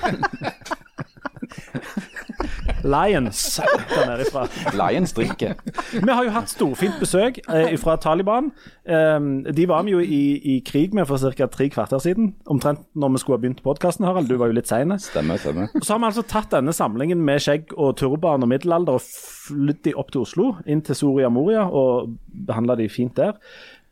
[2.88, 3.60] Lions
[3.96, 4.44] der nede ifra.
[4.78, 5.54] Lions drikker.
[5.94, 8.52] Vi har jo hatt storfint besøk eh, fra Taliban.
[8.86, 10.20] Um, de var vi jo i,
[10.56, 11.48] i krig med for ca.
[11.52, 12.34] tre kvarter siden.
[12.48, 14.30] Omtrent når vi skulle ha begynt podkasten, Harald.
[14.30, 14.94] Du var jo litt sein.
[15.02, 15.72] Stemmer, stemmer.
[15.82, 19.04] Så har vi altså tatt denne samlingen med skjegg og turban og middelalder og
[19.48, 22.14] flyttet de opp til Oslo, inn til Soria Moria, og
[22.48, 23.36] behandla de fint der.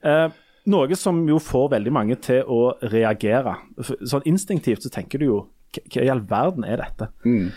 [0.06, 0.28] Eh,
[0.72, 3.58] noe som jo får veldig mange til å reagere.
[3.82, 5.40] Sånn instinktivt så tenker du jo
[5.76, 7.10] hva i all verden er dette?
[7.28, 7.50] Mm.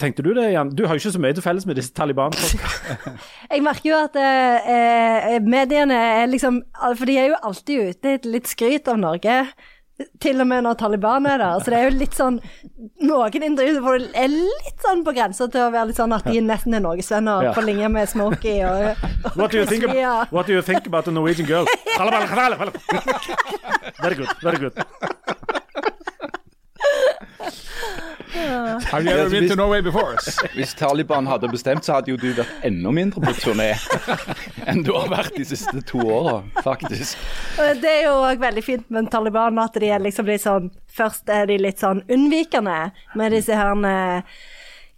[0.00, 0.72] Tenkte du det, Jan?
[0.74, 3.12] Du har jo ikke så mye til felles med disse Taliban-folka.
[3.52, 4.72] Jeg merker jo at eh,
[5.36, 9.36] eh, mediene er liksom For de er jo alltid ute etter litt skryt av Norge.
[10.20, 11.58] Til og med når Taliban er der.
[11.62, 12.40] Så det er jo litt sånn
[13.02, 16.24] Noen intervjuer hvor det er litt sånn på grensa til å være litt sånn at
[16.26, 17.52] de nesten er norgesvenner, Ja.
[17.54, 20.86] på linje med Smokey og, og What do you think, about, what do you think
[20.86, 21.66] about the Norwegian girl?
[24.02, 24.72] Very good, very good.
[28.32, 30.16] Have you ever been to Norway before?
[30.56, 33.72] Hvis Taliban hadde bestemt, så hadde jo du vært enda mindre på turné
[34.68, 37.20] enn du har vært de siste to åra, faktisk.
[37.82, 41.30] Det er jo òg veldig fint med Taliban at de er liksom litt sånn Først
[41.32, 44.40] er de litt sånn unnvikende med disse her eh,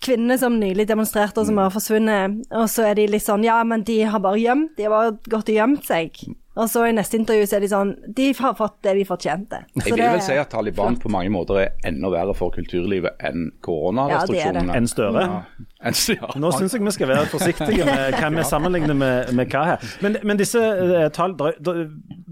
[0.04, 2.40] kvinnene som nylig demonstrerte og som har forsvunnet.
[2.54, 5.14] Og så er de litt sånn Ja, men de har bare gjemt De har bare
[5.30, 6.24] gått og gjemt seg.
[6.54, 9.58] Og så i neste intervju så er de sånn De har fått det de fortjente.
[9.74, 13.18] Så Jeg vil vel si at Taliban på mange måter er enda verre for kulturlivet
[13.26, 14.70] enn koronarestriksjonene.
[14.70, 15.24] Ja, Enn Støre.
[15.84, 16.30] Enn ja.
[16.40, 19.90] Nå syns jeg vi skal være forsiktige med hva vi sammenligner med, med hva her.
[20.04, 21.84] Men, men disse eh, tall det er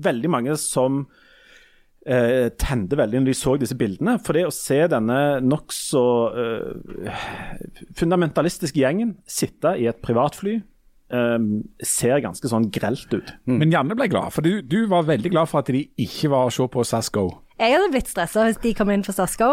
[0.03, 1.05] Veldig mange som
[2.07, 4.19] eh, tente veldig når de så disse bildene.
[4.23, 6.05] For det å se denne nokså
[6.43, 7.23] eh,
[7.99, 11.39] fundamentalistiske gjengen sitte i et privatfly eh,
[11.87, 13.35] ser ganske sånn grelt ut.
[13.61, 16.49] Men Janne ble glad, for du, du var veldig glad for at de ikke var
[16.49, 17.29] å se på SAS Go.
[17.63, 19.49] Jeg hadde blitt stressa hvis de kom inn på Sasko,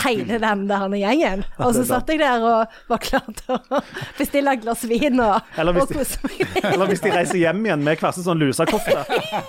[0.00, 1.42] Hele den der gjengen.
[1.60, 3.80] Og så satt jeg der og var klar til å
[4.16, 6.54] bestille et glass vin og, Eller hvis og de- kose meg.
[6.72, 8.96] Eller hvis de reiser hjem igjen med hver sin sånn lusekofte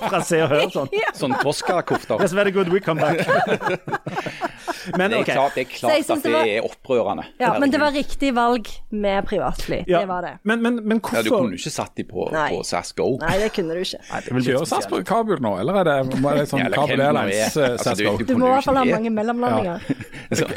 [0.10, 0.68] fra Se og Hør.
[0.76, 0.92] sånn.
[1.16, 2.20] Sånn Tosca-kofter.
[2.26, 3.24] Yes, very good, we come back.
[4.98, 7.26] Men Det er klart, det er, klart at det det var- er opprørende.
[7.40, 9.84] Ja, men det var riktig valg med privatfly.
[9.88, 10.34] Ja, Det var det.
[10.44, 12.50] Men, men, men ja, Du kunne jo ikke satt dem på, Nei.
[12.52, 13.18] på SAS Go.
[13.22, 14.00] Nei, det kunne du ikke.
[14.46, 17.06] Kjører SAS på Kabul nå, eller er det, må- er det sånn Ja, Kabul det
[17.08, 18.18] Airlines eh, Altså, SAS Go?
[18.18, 19.80] du Du må i hvert fall ha mange mellomlandinger.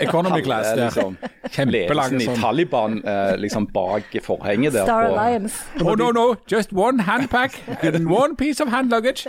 [0.00, 1.16] Economy class, Det liksom,
[1.50, 2.40] Kjempelange Ledelsen i sånn.
[2.42, 4.84] Taliban eh, liksom bak forhenget der.
[4.84, 5.64] Star på- Alliance.
[5.82, 9.26] Oh no, no, just one handpack and one piece of hand luggage.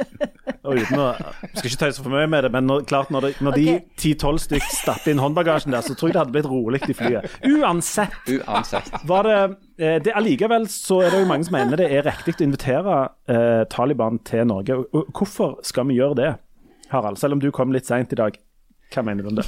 [0.64, 1.10] Og uten å
[1.56, 4.66] Skal ikke tøyse for mye med det, men når, klart når, det, de ti-tolv stykk
[4.90, 7.38] stapper inn håndbagasjen der, så tror jeg det hadde blitt rolig i flyet.
[7.46, 8.18] Uansett.
[8.34, 8.92] Uansett.
[9.10, 9.38] Var det,
[9.78, 13.00] eh, det Allikevel så er det jo mange som mener det er riktig å invitere
[13.30, 14.82] eh, Taliban til Norge.
[14.90, 16.34] Og Hvorfor skal vi gjøre det,
[16.94, 17.22] Harald?
[17.22, 18.38] Selv om du kom litt seint i dag.
[18.90, 19.46] Hva mener du om det?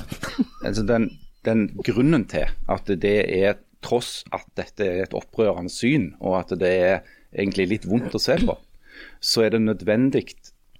[0.67, 1.09] Altså den,
[1.47, 6.51] den grunnen til at det er, tross at dette er et opprørende syn, og at
[6.61, 6.99] det er
[7.33, 8.53] egentlig litt vondt å se på,
[9.17, 10.27] så er det nødvendig,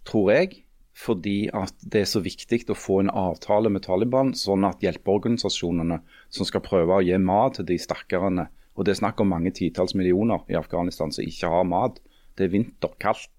[0.06, 0.60] tror jeg,
[1.02, 6.02] fordi at det er så viktig å få en avtale med Taliban, sånn at hjelpeorganisasjonene
[6.30, 9.52] som skal prøve å gi mat til de stakkarene, og det er snakk om mange
[9.58, 11.98] titalls millioner i Afghanistan som ikke har mat,
[12.38, 13.32] det er vinter, kaldt,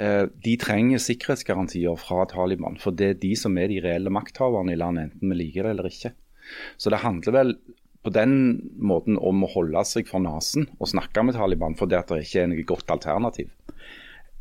[0.00, 4.72] Eh, de trenger sikkerhetsgarantier fra Taliban, for det er de som er de reelle makthaverne
[4.72, 6.14] i landet, enten vi liker det eller ikke.
[6.80, 7.52] Så det handler vel
[8.02, 8.32] på den
[8.82, 12.24] måten om å holde seg for nesen og snakke med Taliban, for det at det
[12.24, 13.52] ikke er noe godt alternativ.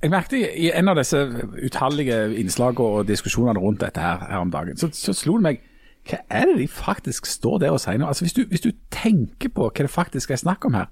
[0.02, 1.20] Jeg merket i en av disse
[1.62, 5.68] utallige innslagene og diskusjonene rundt dette her, her om dagen, så, så slo det meg
[6.10, 8.08] hva er det de faktisk står der og sier nå?
[8.10, 10.88] Altså hvis du, hvis du tenker på hva det faktisk er snakk om her,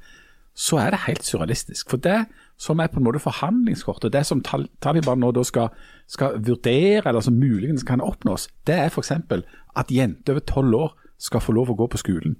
[0.53, 1.89] så er det helt surrealistisk.
[1.89, 2.25] For det
[2.59, 5.69] som er på en måte forhandlingskortet, det som Tal Taliban nå skal,
[6.07, 9.11] skal vurdere, eller som muligens kan oppnås, det er f.eks.
[9.11, 12.37] at jenter over tolv år skal få lov å gå på skolen.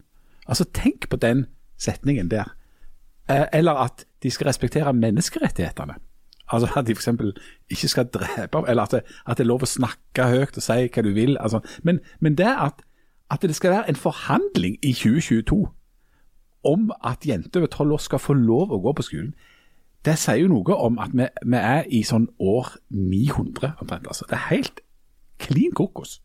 [0.48, 1.46] Altså Tenk på den
[1.78, 2.54] setningen der.
[3.30, 5.96] Eh, Eller at de skal respektere menneskerettighetene.
[6.50, 7.10] Altså At de f.eks.
[7.70, 10.88] ikke skal drepe, eller at det, at det er lov å snakke høyt og si
[10.88, 11.38] hva du vil.
[11.40, 11.60] Altså.
[11.84, 12.82] Men, men det at,
[13.30, 15.68] at det skal være en forhandling i 2022
[16.64, 19.34] om at jenter over tolv år skal få lov å gå på skolen,
[20.06, 24.08] det sier jo noe om at vi, vi er i sånn år 900 omtrent.
[24.08, 24.26] Altså.
[24.30, 24.82] Det er helt
[25.40, 26.20] klin kokos.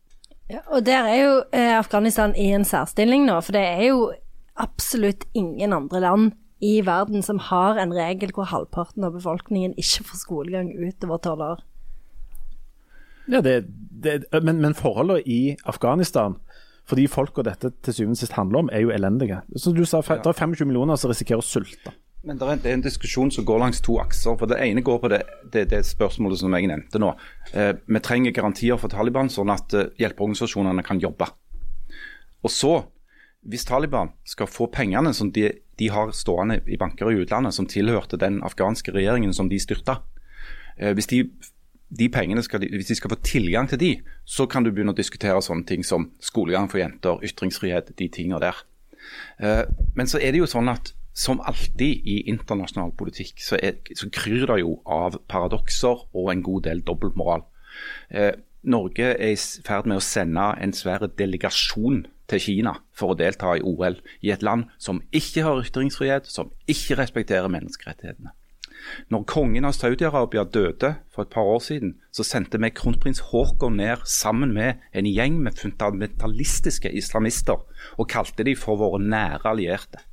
[0.49, 4.11] Ja, og der er jo eh, Afghanistan i en særstilling nå, for det er jo
[4.61, 6.33] absolutt ingen andre land
[6.65, 11.45] i verden som har en regel hvor halvparten av befolkningen ikke får skolegang utover tolv
[11.45, 11.63] år.
[13.29, 13.65] Ja, det,
[14.03, 16.37] det, men, men forholdene i Afghanistan
[16.85, 19.41] for de folka dette til syvende og sist handler om, er jo elendige.
[19.57, 21.93] Som du sa, Det er 25 millioner som risikerer å sulte.
[22.25, 24.37] Men det er, en, det er, en, diskusjon som går langs to akser.
[24.37, 25.21] for Det ene går på det,
[25.53, 27.11] det, det spørsmålet som jeg nevnte nå.
[27.53, 31.27] Eh, vi trenger garantier for Taliban, sånn at eh, hjelpeorganisasjonene kan jobbe.
[32.45, 32.73] Og så,
[33.45, 37.67] hvis Taliban skal få pengene som de, de, har stående i banker i utlandet, som
[37.67, 39.99] tilhørte den afghanske regjeringen som de styrta,
[40.77, 41.25] eh, hvis de
[41.95, 43.91] de pengene skal hvis de skal få tilgang til de,
[44.25, 48.41] så kan du begynne å diskutere sånne ting som skolegang for jenter, ytringsfrihet, de tingene
[48.41, 48.61] der.
[49.39, 49.63] Eh,
[49.95, 54.09] men så er det jo sånn at som alltid i internasjonal politikk, så, er, så
[54.11, 57.45] kryr det jo av paradokser og en god del dobbeltmoral.
[58.65, 63.53] Norge er i ferd med å sende en svær delegasjon til Kina for å delta
[63.55, 68.33] i OL i et land som ikke har ytringsfrihet, som ikke respekterer menneskerettighetene.
[69.09, 73.79] Når kongen av Saudi-Arabia døde for et par år siden, så sendte vi kronprins Haakon
[73.79, 77.63] ned sammen med en gjeng med fundamentalistiske islamister
[77.97, 80.03] og kalte de for våre nære allierte.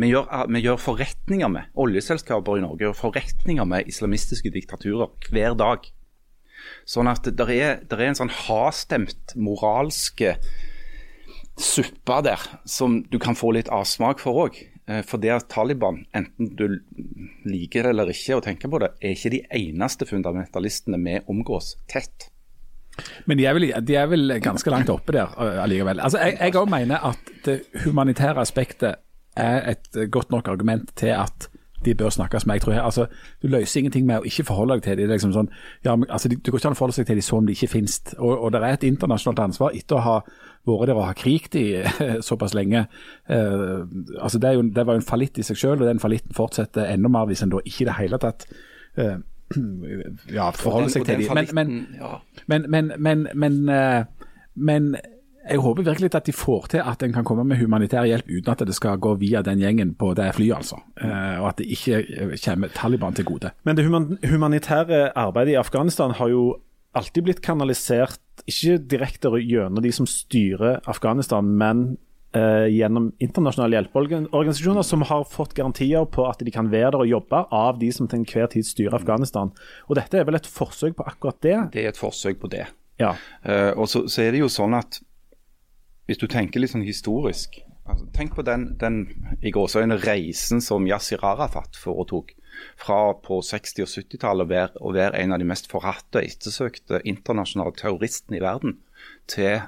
[0.00, 5.56] Vi gjør, vi gjør forretninger med oljeselskaper i Norge gjør forretninger med islamistiske diktaturer hver
[5.60, 5.84] dag.
[6.88, 10.36] Sånn at det er, er en sånn hastemt moralske
[11.60, 14.58] suppe der som du kan få litt avsmak for òg.
[14.90, 16.80] Eh, for det at Taliban, enten du
[17.48, 21.74] liker det eller ikke og tenker på det, er ikke de eneste fundamentalistene vi omgås
[21.90, 22.30] tett.
[23.30, 26.02] Men de er, vel, de er vel, ganske langt oppe der eh, allikevel.
[26.02, 29.00] Altså, jeg òg mener at det humanitære aspektet
[29.38, 31.46] er et godt nok argument til at
[31.84, 32.54] de bør snakkes med.
[32.54, 33.06] Jeg tror jeg, altså,
[33.42, 35.10] Du løser ingenting med å ikke forholde deg til dem.
[35.10, 35.50] Liksom sånn,
[35.84, 38.00] ja, altså, du går ikke an å forholde seg til dem som de ikke finnes.
[38.18, 40.16] Og, og det er et internasjonalt ansvar etter å ha
[40.68, 41.66] vært der og ha kriget i
[42.28, 42.86] såpass lenge.
[43.30, 43.86] Uh,
[44.20, 46.90] altså, det, jo, det, var jo en fallitt i seg selv, og den fallitten fortsetter
[46.90, 48.46] enda mer hvis en da ikke i det hele tatt
[49.00, 49.16] uh,
[50.38, 51.48] ja, forholder seg til dem.
[51.56, 51.72] Men,
[52.46, 53.62] men, men, men, men,
[54.54, 54.92] men
[55.50, 58.52] jeg håper virkelig at de får til at en kan komme med humanitær hjelp uten
[58.52, 60.80] at det skal gå via den gjengen på det flyet, altså.
[61.00, 63.52] Eh, og at det ikke eh, kommer Taliban til gode.
[63.66, 66.44] Men det humanitære arbeidet i Afghanistan har jo
[66.94, 71.84] alltid blitt kanalisert, ikke direkte gjennom de som styrer Afghanistan, men
[72.34, 77.10] eh, gjennom internasjonale hjelpeorganisasjoner som har fått garantier på at de kan være der og
[77.10, 79.54] jobbe av de som til enhver tid styrer Afghanistan.
[79.88, 81.58] Og Dette er vel et forsøk på akkurat det?
[81.74, 82.66] Det er et forsøk på det.
[83.00, 83.14] Ja.
[83.46, 85.00] Uh, og så, så, er det jo sånn at
[86.10, 89.04] hvis du tenker litt sånn historisk altså, Tenk på den, den
[89.46, 92.32] i gåsøgne, reisen som Yasir Arafat foretok.
[92.80, 97.76] Fra på 60- og 70-tallet å være en av de mest forhatte og ettersøkte internasjonale
[97.78, 98.80] terroristene i verden,
[99.30, 99.62] til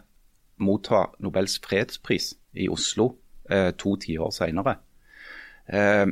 [0.58, 3.12] motta Nobels fredspris i Oslo
[3.46, 4.80] eh, to tiår senere.
[5.70, 6.08] Eh,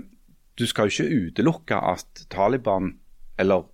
[0.55, 2.95] du skal jo ikke utelukke at Taliban
[3.41, 3.67] eller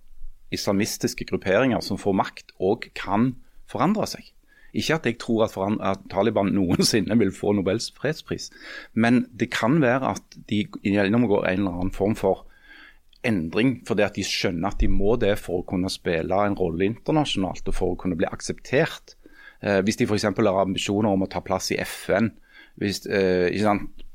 [0.53, 3.35] islamistiske grupperinger som får makt, òg kan
[3.69, 4.33] forandre seg.
[4.73, 8.49] Ikke at jeg tror at, at, Taliban noensinne vil få Nobels fredspris,
[8.93, 12.45] men det kan være at de gjennomgår en eller annen form for
[13.27, 16.85] endring, fordi at de skjønner at de må det for å kunne spille en rolle
[16.87, 19.17] internasjonalt og for å kunne bli akseptert.
[19.61, 20.27] Eh, hvis de f.eks.
[20.29, 22.29] har ambisjoner om å ta plass i FN,
[22.77, 24.05] hvis, eh, ikke sant,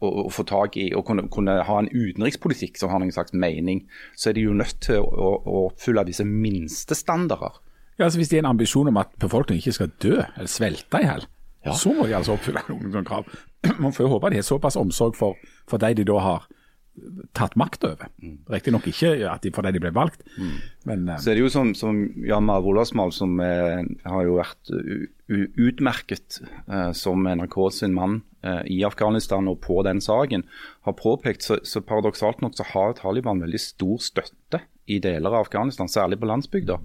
[0.00, 3.84] å, få tak i og kunne, kunne, ha en utenrikspolitikk som har noen slags mening,
[4.16, 7.60] så er de jo nødt til å, å oppfylle disse minstestandarder.
[7.98, 11.02] Ja, altså Hvis de har en ambisjon om at befolkningen ikke skal dø eller svelte
[11.02, 11.26] i hjel,
[11.66, 11.76] ja.
[11.76, 13.28] så må de altså oppfylle noen sånne krav.
[13.82, 15.38] Man får jo håpe de har såpass omsorg for,
[15.70, 16.48] for de de da har
[17.32, 18.08] tatt makt over.
[18.20, 18.34] Mm.
[18.52, 20.24] Riktignok ikke at de, for de ble valgt.
[20.36, 20.56] Mm.
[20.88, 24.36] Men, uh, så er det jo som, som Jan Mar Olavsmal, som er, har jo
[24.36, 24.74] vært
[25.32, 28.20] utmerket uh, som NRK sin mann
[28.66, 30.42] i Afghanistan og på den saken,
[30.82, 35.46] har påpekt, så, så paradoksalt nok så har Taliban veldig stor støtte i deler av
[35.46, 36.78] Afghanistan, særlig på landsbygda.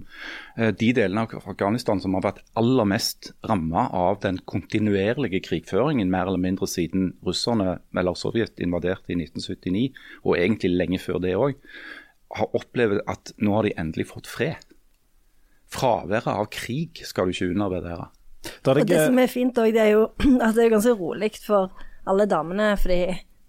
[0.56, 6.10] Eh, de delene av Afghanistan som har vært aller mest rammet av den kontinuerlige krigføringen,
[6.10, 9.88] mer eller mindre siden russerne eller Sovjet invaderte i 1979,
[10.24, 11.58] og egentlig lenge før det òg,
[12.36, 14.60] har opplevd at nå har de endelig fått fred.
[15.68, 18.08] Fraværet av krig skal du ikke undervurdere.
[18.44, 20.04] Det, og det som er fint òg, det er jo
[20.44, 21.72] at det er ganske rolig for
[22.08, 22.74] alle damene.
[22.80, 23.00] fordi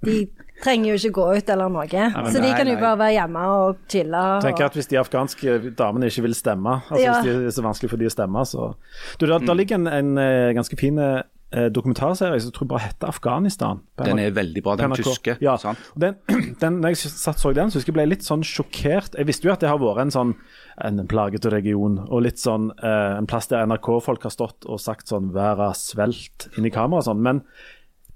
[0.06, 0.20] de
[0.64, 1.88] trenger jo ikke gå ut eller noe.
[1.88, 4.22] Nei, så de kan jo bare være hjemme og chille.
[4.36, 4.46] Og...
[4.46, 7.18] Tenker at Hvis de afghanske damene ikke vil stemme, altså ja.
[7.18, 8.72] hvis det er så vanskelig for de å stemme, så
[9.20, 12.84] du, der, der, ligger en, en, eh, ganske fin eh, dokumentarserie som jeg tror bare
[12.90, 13.82] heter Afghanistan.
[14.00, 15.38] Den er veldig bra, den tyske.
[15.44, 15.56] Ja.
[16.00, 16.20] Den,
[16.62, 19.18] den, når jeg satt så den, så husker jeg ble litt sånn sjokkert.
[19.18, 20.36] Jeg visste jo at det har vært en sånn
[20.80, 25.12] en plagete region, og litt sånn eh, en plass der NRK-folk har stått og sagt
[25.12, 27.24] sånn 'verda svelt' inn i kamera og sånn.
[27.26, 27.44] Men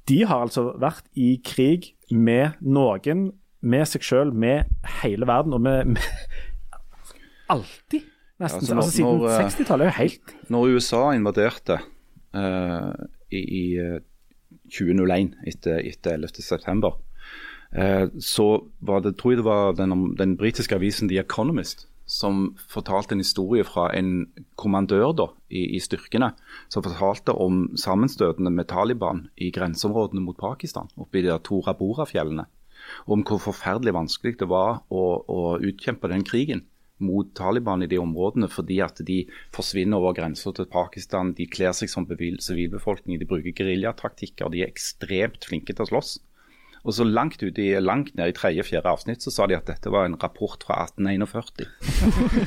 [0.09, 3.31] de har altså vært i krig med noen,
[3.63, 4.67] med seg sjøl, med
[5.01, 6.01] hele verden, og med, med
[7.53, 8.03] Alltid,
[8.41, 8.65] nesten.
[8.67, 11.77] Ja, altså, når- altså Siden når, eh, 60-tallet er jo helt Når USA invaderte
[12.35, 12.91] uh,
[13.31, 13.99] i, i eh,
[14.73, 16.41] 2001 etter, etter 11.
[16.41, 16.97] september,
[17.75, 18.47] eh, så
[18.81, 23.23] var det, tror jeg det var den, den britiske avisen The Economist som fortalte en
[23.23, 24.27] historie fra en
[24.59, 26.33] kommandør da, i, i styrkene,
[26.71, 32.45] som fortalte om sammenstøtene med Taliban i grenseområdene mot Pakistan, oppe i de Tora Bora-fjellene.
[33.07, 36.65] Om hvor forferdelig vanskelig det var å, å utkjempe den krigen
[37.03, 39.23] mot Taliban i de områdene, fordi at de
[39.55, 41.33] forsvinner over grensa til Pakistan.
[41.37, 44.51] De kler seg som sivilbefolkning, de bruker geriljataktikker.
[44.53, 46.17] De er ekstremt flinke til å slåss.
[46.83, 49.91] Og så langt ut i, langt ned i tredje-fjerde avsnitt så sa de at dette
[49.91, 51.63] var en rapport fra 1841.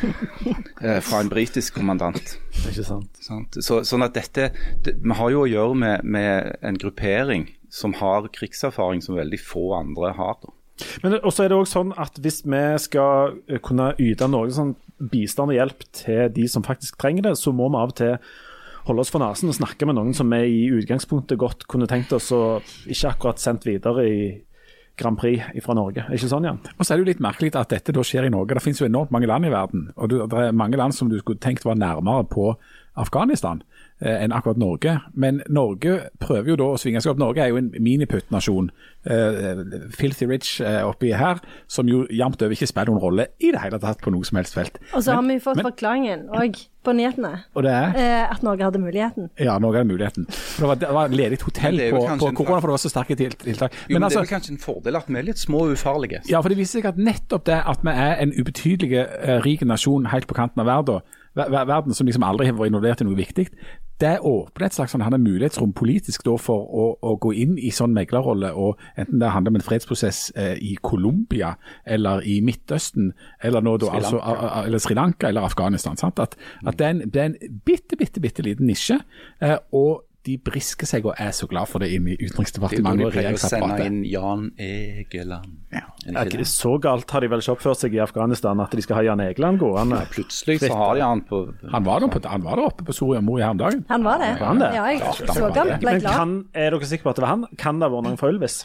[0.84, 2.36] eh, fra en britisk kommandant.
[2.66, 3.22] Ikke sant?
[3.24, 3.56] Sant?
[3.64, 4.50] Så, sånn at dette,
[4.84, 9.40] det, Vi har jo å gjøre med, med en gruppering som har krigserfaring som veldig
[9.40, 10.36] få andre har.
[10.44, 10.52] Da.
[11.02, 14.74] Men også er det også sånn at hvis vi skal eh, kunne yte noe sånn
[15.12, 18.16] bistand og hjelp til de som faktisk trenger det, så må vi av og til
[18.86, 22.12] holde oss for nesen og snakke med noen som vi i utgangspunktet godt kunne tenkt
[22.16, 24.20] oss å ikke akkurat sendt videre i
[24.96, 26.06] Grand Prix fra Norge.
[26.08, 26.58] Ikke sånn, Jan?
[26.78, 28.54] Og så er det jo litt merkelig at dette da skjer i Norge.
[28.56, 29.90] Det finnes jo enormt mange land i verden.
[30.00, 32.54] Og det er mange land som du skulle tenkt var nærmere på
[32.96, 33.58] Afghanistan
[34.00, 34.94] eh, enn akkurat Norge.
[35.12, 37.20] Men Norge prøver jo da å svinge seg opp.
[37.20, 38.70] Norge er jo en miniputt-nasjon.
[39.04, 39.60] Eh,
[39.98, 43.60] filthy rich eh, oppi her, som jo jevnt over ikke spiller noen rolle i det
[43.66, 44.80] hele tatt på noe som helst felt.
[44.94, 46.56] Og så har Men- vi fått men- forklaringen òg
[46.86, 47.32] på nyhetene.
[47.58, 49.28] Og det er Eh, at Norge hadde muligheten.
[49.42, 50.26] Ja, Norge hadde muligheten.
[50.30, 53.16] For det var, det var ledig hotell på, på korona, for det var så sterke
[53.18, 53.72] til- tiltak.
[53.88, 55.64] Jo, men, altså, Det altså, er vel kanskje en fordel at vi er litt små
[55.66, 56.22] og ufarlige.
[56.30, 59.62] Ja, for det viser seg at nettopp det at vi er en ubetydelig eh, rik
[59.66, 61.00] nasjon helt på kanten av verden,
[61.36, 63.48] ver ver- verden som liksom aldri har vært involvert i noe viktig,
[64.00, 67.70] det åpner et slags sånn, han mulighetsrom politisk da for å, å gå inn i
[67.72, 71.54] sånn meglerrolle, og enten det handler om en fredsprosess eh, i Colombia
[71.86, 74.34] eller i Midtøsten, eller nå da Sri altså Lanka.
[74.34, 75.96] a- a- eller Sri Lanka eller Afghanistan.
[75.96, 76.18] Sant?
[76.20, 76.36] At,
[76.66, 79.00] at det, er en, det er en bitte, bitte, bitte liten nisje,
[79.40, 83.10] eh, og de brisker seg og er så glad for det inn i Utenriksdepartementet de
[83.14, 85.52] pleier å sende inn Jan Egeland.
[85.74, 85.84] Ja.
[86.06, 86.48] Er ikke det?
[86.50, 89.22] så galt har de vel ikke oppført seg i Afghanistan at de skal ha Jan
[89.22, 90.02] Egeland gående?
[90.12, 93.22] Plutselig så har de han på Han var, på, han var der oppe på Soria
[93.24, 93.84] Moria her om dagen.
[93.88, 94.32] Han var det.
[94.40, 94.70] Var han det?
[94.74, 95.74] Ja, jeg så han.
[95.80, 96.12] Ble Men glad.
[96.20, 97.46] kan, er dere sikre på at det var han?
[97.58, 98.60] Kan det ha vært noen fra Ylvis?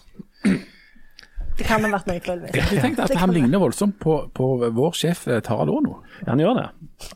[1.58, 2.58] Det kan ha vært noe for Ylvis.
[2.58, 6.01] Jeg tenkte at han ligner voldsomt på, på vår sjef eh, Tara Lono.
[6.28, 6.68] Han gjør det.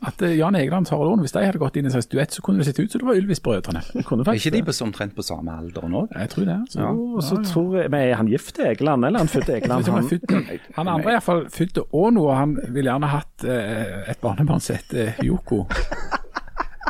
[0.08, 2.34] At eh, Jan Egeland og Lono, hvis de hadde gått inn i en slags duett,
[2.34, 3.82] så kunne det sett ut som det var Ylvis-brødrene.
[3.94, 4.64] Er ikke de det.
[4.66, 6.02] på, omtrent på samme alder nå?
[6.10, 6.58] Jeg tror det.
[6.66, 6.90] Altså.
[6.90, 9.86] Og så tror jeg, men Er han gift til Egeland, eller er han født Egeland?
[9.86, 14.10] Han, han, han andre er iallfall født til Åno, og han ville gjerne hatt eh,
[14.10, 15.64] et barnebarn som heter Yoko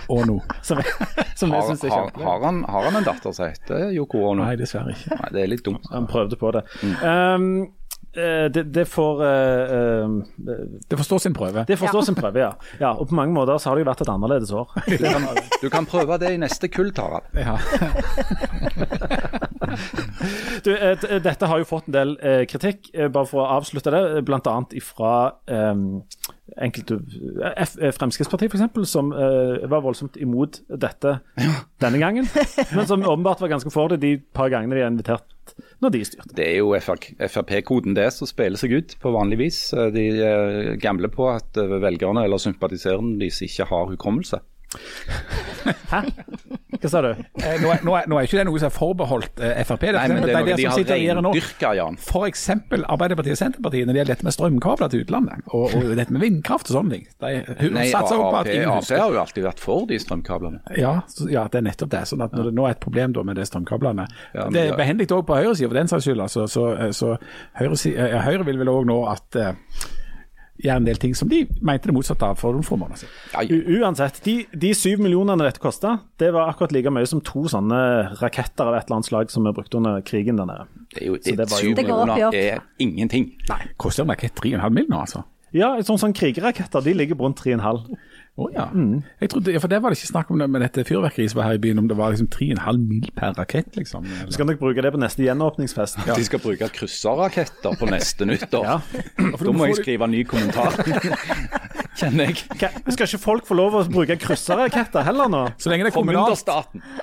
[0.08, 0.40] Åno.
[0.62, 0.78] som
[1.36, 4.44] som jeg Har, er har, har, han, har han en datter som heter Yoko Ono?
[4.44, 5.18] Nei, dessverre ikke.
[5.20, 5.88] Nei, det er litt dumt.
[5.92, 6.62] Han prøvde på det.
[6.82, 7.86] Um, eh,
[8.16, 10.14] det, det får uh, um,
[10.88, 11.64] Det får stå sin prøve.
[11.68, 12.52] Det får stå sin prøve, ja.
[12.80, 12.94] ja.
[12.94, 14.72] Og på mange måter så har det jo vært et annerledes år.
[14.96, 15.26] Du kan,
[15.62, 17.28] du kan prøve det i neste kull, Tarald.
[17.36, 17.56] Ja.
[20.64, 23.92] Du, eh, dette har jo fått en del eh, kritikk, eh, bare for å avslutte
[23.92, 24.56] det, bl.a.
[24.82, 25.12] fra
[25.50, 25.74] eh,
[26.62, 26.98] enkelte
[27.42, 31.18] eh, F, eh, Fremskrittspartiet, f.eks., som uh, var voldsomt imot dette
[31.82, 32.28] denne gangen.
[32.76, 35.32] Men som åpenbart var ganske for det de par gangene de har invitert
[35.84, 36.34] når de styrte.
[36.34, 39.61] Det er jo Frp-koden det som spiller seg ut på vanlig vis.
[39.94, 40.07] De
[40.82, 44.40] gambler på at velgerne eller sympatiserende deres ikke har hukommelse.
[46.76, 47.08] Hva sa du?
[47.40, 49.84] Eh, Nå er, nå, er, nå er ikke det noe som er forbeholdt eh, Frp.
[49.86, 51.96] Det, Nei, men det er noe de som har reindyrka, Jan.
[52.00, 52.42] F.eks.
[52.76, 56.24] Arbeiderpartiet og Senterpartiet når det gjelder dette med strømkabler til utlandet, og, og dette med
[56.26, 57.06] vindkraft og sånne ting.
[57.22, 60.62] De Nei, Ap, Ap har jo alltid vært for de strømkablene.
[60.78, 62.02] Ja, så, ja, det er nettopp det.
[62.12, 64.62] Sånn at når det nå er et problem da med de strømkablene Ja, men Det
[64.62, 64.78] er ja.
[64.78, 66.22] behendig òg på høyresida for den saks skyld.
[66.26, 66.66] Altså, så,
[66.96, 67.14] så
[67.56, 69.54] Høyre, eh, Høyre vil vel òg nå at eh,
[70.62, 73.52] gjøre en del ting som de mente det motsatte av for noen få måneder siden.
[73.52, 77.46] U uansett, de, de syv millionene dette kosta, det var akkurat like mye som to
[77.52, 77.78] sånne
[78.22, 80.68] raketter av et eller annet slag som vi brukte under krigen der nede.
[80.94, 82.38] det er jo det, det syv går opp i millioner opp.
[82.40, 83.30] er ingenting.
[83.50, 84.88] Nei, koster en rakett 3,5 mill.
[84.90, 85.24] nå, altså?
[85.57, 87.96] Ja, sånn sånn krigerraketter de ligger på rundt 3,5.
[88.37, 88.66] Å ja.
[89.22, 89.55] Jeg trodde.
[89.62, 91.62] For det var det ikke snakk om det med dette fyrverkeriet som var her i
[91.62, 94.05] byen, om det var liksom 3,5 mil per rakett, liksom.
[94.05, 94.32] Eller.
[94.37, 96.03] skal nok bruke det på neste gjenåpningsfest.
[96.11, 98.68] De skal bruke krysserraketter på neste nyttår.
[98.68, 98.80] Ja.
[99.41, 100.76] Da må jeg skrive ny kommentar.
[101.97, 102.45] kjenner jeg.
[102.93, 105.43] Skal ikke folk få lov å bruke krysserraketter heller nå?
[105.57, 106.53] Så lenge det er kommunalt,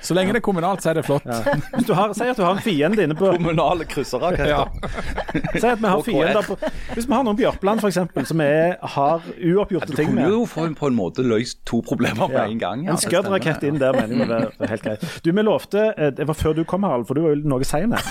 [0.05, 1.25] så lenge det er kommunalt så er det flott.
[1.73, 4.51] Hvis du har, Si at du har en fiende inne på Kommunale krysserraketter.
[4.53, 4.67] Ja.
[5.57, 6.57] Si at vi har fiender på
[6.93, 8.27] Hvis vi har noen Bjørpland Jørpeland f.eks.
[8.29, 11.81] som er, har uoppgjorte Du ting kunne med jo få på en måte løst to
[11.85, 12.45] problemer på Ja.
[12.45, 12.83] en gang.
[12.85, 12.91] ja.
[12.91, 15.05] En Det Scud-rakett inn der mener jeg var er helt greit.
[15.23, 17.63] Du, vi lovte eh, Det var før du kom, Harald, for du var jo noe
[17.67, 18.03] sein her.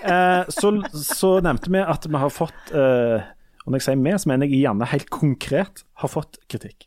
[0.00, 3.20] Eh, så, så nevnte vi at vi har fått eh,
[3.66, 6.86] Og når jeg sier vi, så mener jeg Janne helt konkret har fått kritikk.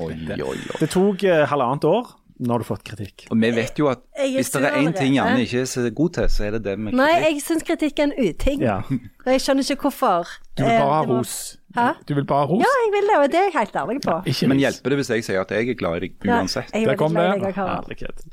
[0.00, 0.56] Oi, oi, oi.
[0.80, 2.16] Det tok eh, halvannet år.
[2.40, 3.26] Nå har du fått kritikk.
[3.28, 5.12] Og vi vet jo at Jeg hvis det er én ting.
[5.18, 7.02] Janne ikke er så god til, så er det det med kritikk.
[7.04, 8.62] Nei, jeg syns kritikk er en uting.
[8.64, 8.78] Ja.
[8.88, 10.30] Og jeg skjønner ikke hvorfor.
[10.56, 11.34] Du vil bare ha Eh, må- ros.
[11.76, 11.86] Hæ?
[12.08, 14.00] Du vil bare ha ros, Ja, jeg vil det, og det er jeg helt ærlig
[14.02, 14.16] på.
[14.26, 16.74] ikke Men hjelper det hvis jeg sier at jeg er glad i deg uansett?
[16.74, 17.54] Er Der kom det.
[17.54, 18.24] Herlighet.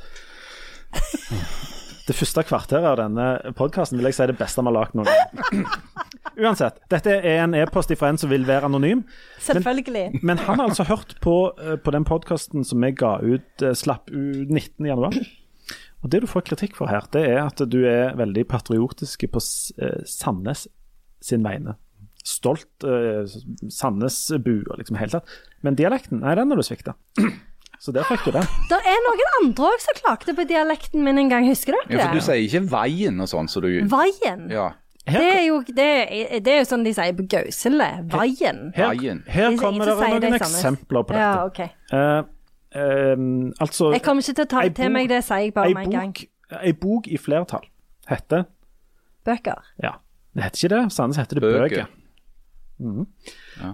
[2.08, 4.94] Det første kvarteret av denne podkasten vil jeg si er det beste vi har lagd
[4.96, 5.66] noen gang.
[6.40, 9.02] Uansett, dette er en e-post fra en som vil være anonym.
[9.44, 10.22] Selvfølgelig.
[10.24, 13.76] Men han har altså hørt på, eh, på den podkasten som vi ga ut, eh,
[13.76, 14.88] slapp ut 19.
[14.88, 15.20] januar.
[16.04, 19.44] Og det du får kritikk for her, det er at du er veldig patriotisk på
[19.84, 20.68] eh, Sandnes
[21.20, 21.76] sin vegne.
[22.28, 23.24] Stolt uh,
[23.72, 25.36] Sandnes-bu liksom helt tatt.
[25.64, 26.98] Men dialekten, nei, den har du svikta.
[27.80, 28.46] Så der fikk du den.
[28.72, 31.94] Det er noen andre òg som klagde på dialekten min en gang, husker dere?
[31.94, 34.48] Ja, for du sier ikke veien og sånn, så du Veien.
[34.50, 34.72] Ja.
[35.08, 37.86] Det er, jo, det, er, det er jo sånn de sier på Gausele.
[38.12, 38.64] Veien.
[38.76, 41.70] Her, her, her De- kommer det noen det eksempler på Ja, dette.
[41.94, 42.26] uh,
[42.76, 43.16] Eh, eh,
[43.64, 45.88] altså Jeg kommer ikke til å ta det til meg, det sier jeg bare med
[45.88, 46.12] en gang.
[46.12, 47.64] bok, ei bok i flertall
[48.10, 48.44] heter
[49.28, 49.64] Bøker.
[49.84, 49.94] Ja,
[50.36, 50.82] det heter ikke det.
[50.96, 51.64] Sandnes heter det Bøker.
[51.64, 51.88] bøker.
[52.80, 53.06] Mhm.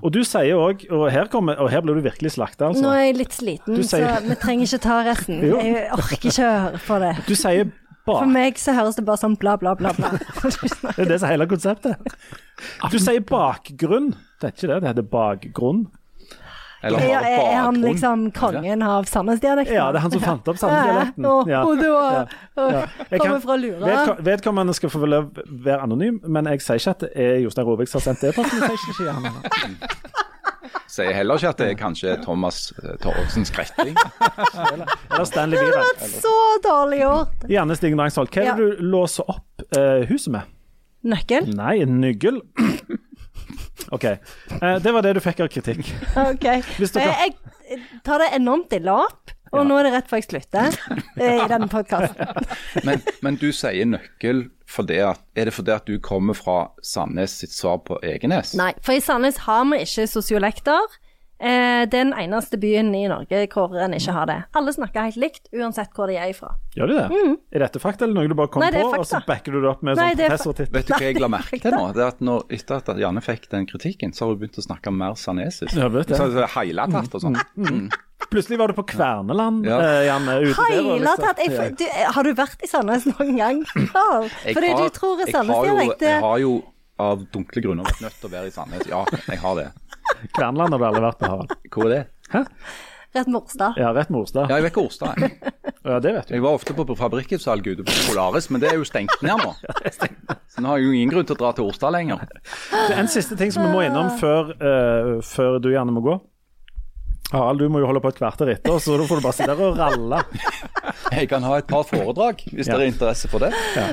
[0.02, 2.82] Og du sier òg, og her, kommer, og her blir du virkelig slakta, altså.
[2.86, 5.42] Nå er jeg litt sliten, sier- så vi trenger ikke ta resten.
[5.44, 7.14] Jeg orker ikke å høre på det.
[7.28, 7.72] Du sier
[8.06, 9.94] For meg så høres det bare sånn bla, bla, bla.
[9.96, 10.10] bla.
[10.96, 12.16] Det er det som er hele konseptet.
[12.92, 14.10] Du sier bakgrunn.
[14.42, 15.86] Det er ikke det, det heter bakgrunn.
[16.84, 19.74] Eller Er, har det er han liksom kongen av Sandnes-dialekten?
[19.78, 21.26] Ja, det er han som fant opp Sandnes-dialekten.
[21.30, 21.62] Og, Ja.
[21.64, 23.18] og det Ja.
[23.24, 23.88] Kommer fra Lura.
[23.88, 27.88] Vedko- Vedkommende skal få være anonym, men jeg sier ikke at det er Jostein Rovik
[27.88, 29.78] som har sendt e-posten.
[30.94, 33.96] Sier heller ikke at det er kanskje Thomas eh, Torvesen Skretting.
[35.10, 36.04] Eller Stanley Wieland.
[36.22, 37.48] Så dårlig gjort.
[37.50, 40.52] Janne Stigen Rangsvold, hva er det du låser opp eh, huset med?
[41.04, 41.50] Nøkkel?
[41.58, 42.38] Nei, en nøkkel.
[43.92, 44.04] OK.
[44.06, 45.90] Eh, det var det du fikk av kritikk.
[46.30, 46.46] OK.
[46.80, 47.30] Hvis dere- Eh,
[47.74, 50.76] Jeg tar det enormt ille opp, og nå er det rett før jeg slutter
[51.18, 52.28] eh, i denne podkasten.
[52.88, 57.36] Men, men du sier nøkkel fordi at Er det fordi at du kommer fra Sandnes
[57.44, 58.56] sitt svar på Egenes?
[58.58, 60.98] Nei, for i Sandnes har vi ikke sosiolekter.
[61.40, 64.38] Eh, det er den eneste byen i Norge hvor en ikke har det.
[64.56, 66.54] Alle snakker helt likt, uansett hvor de er ifra.
[66.78, 67.40] Gjør de det?
[67.52, 68.72] Er dette fakta, eller noe du bare kom Mm.
[68.72, 70.72] Nei, på, og så backer du det opp med Nei, sånn professortittel?
[70.74, 71.94] Vet du hva jeg la merke til nå?
[71.94, 74.66] Det er at når, Etter at Janne fikk den kritikken, så har hun begynt å
[74.68, 75.76] snakke mer sanesisk.
[75.76, 76.18] Ja, vet det.
[76.18, 77.36] Så, så Heila tatt og sånn.
[77.58, 77.90] Mm.
[78.32, 79.80] Plutselig var du på Kverneland, Ja.
[79.82, 80.38] eh, Janne.
[80.40, 83.66] Og liksom- du, Har du vært i Sandnes noen gang?
[83.96, 86.64] Oh, Fordi har- du tror jeg har jo- Sandnes-dialekt Jeg har jo
[87.00, 88.88] av dunkle grunner vært nødt til å være i Sandnes.
[88.88, 89.72] Ja, jeg har det.
[90.34, 91.56] Kverneland har du aldri vært på, Harald.
[91.74, 92.04] Hvor er det?
[93.14, 93.78] rett Morstad.
[93.78, 94.50] Ja, rett Morstad.
[94.50, 95.20] Ja, jeg vet ikke Orstad.
[95.22, 95.38] jeg.
[95.84, 96.34] Ja, det vet du.
[96.38, 99.50] Jeg var ofte på fabrikkutsalg ute på Polaris, men det er jo stengt ned nå.
[100.54, 102.24] Så nå har jeg jo ingen grunn til å dra til Orstad lenger.
[102.72, 106.06] Det er En siste ting som vi må innom før, uh, før du gjerne må
[106.06, 106.16] gå.
[107.34, 109.54] Harald, du må jo holde på et kvarter etter, så da får du bare sitte
[109.56, 110.20] der og ralle.
[111.18, 112.78] Jeg kan ha et par foredrag, hvis Ja.
[112.78, 113.52] det er interesse for det.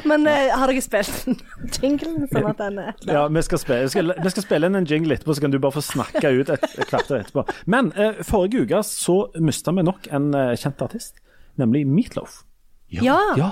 [0.09, 1.43] Men eh, har dere spilt
[1.83, 4.79] jinglen sånn at den er Ja, vi skal, spille, vi, skal, vi skal spille inn
[4.81, 7.45] en jingle etterpå, så kan du bare få snakke ut et, et kvarter etterpå.
[7.71, 11.21] Men uh, forrige uke så mista vi nok en uh, kjent artist,
[11.61, 12.43] nemlig Meatloaf.
[12.91, 13.19] Ja.
[13.39, 13.51] Ja.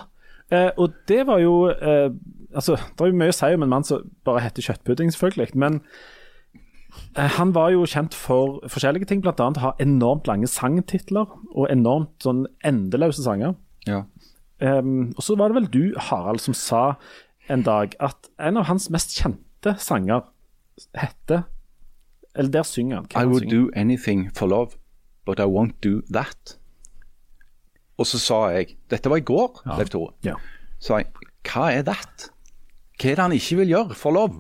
[0.51, 3.85] Eh, og det var jo Altså, det er jo mye å si om en mann
[3.85, 5.51] som bare heter kjøttpudding, selvfølgelig.
[5.61, 5.83] Men
[7.19, 9.33] han var jo kjent for forskjellige ting, bl.a.
[9.63, 13.57] ha enormt lange sangtitler og enormt sånn endeløse sanger.
[13.89, 14.05] Ja.
[14.61, 16.83] Um, og så var det vel du, Harald, som sa
[17.49, 20.27] en dag at en av hans mest kjente sanger
[20.99, 21.45] heter
[22.39, 23.07] Eller der synger han.
[23.11, 23.57] Hva I han would synger?
[23.57, 24.77] do anything for love,
[25.27, 26.57] but I won't do that.
[27.99, 30.13] Og så sa jeg Dette var i går, Leif Tore.
[30.23, 30.37] Ja.
[30.79, 31.09] sa jeg
[31.49, 32.29] hva er that?
[33.01, 34.37] Hva er det han ikke vil gjøre for lov?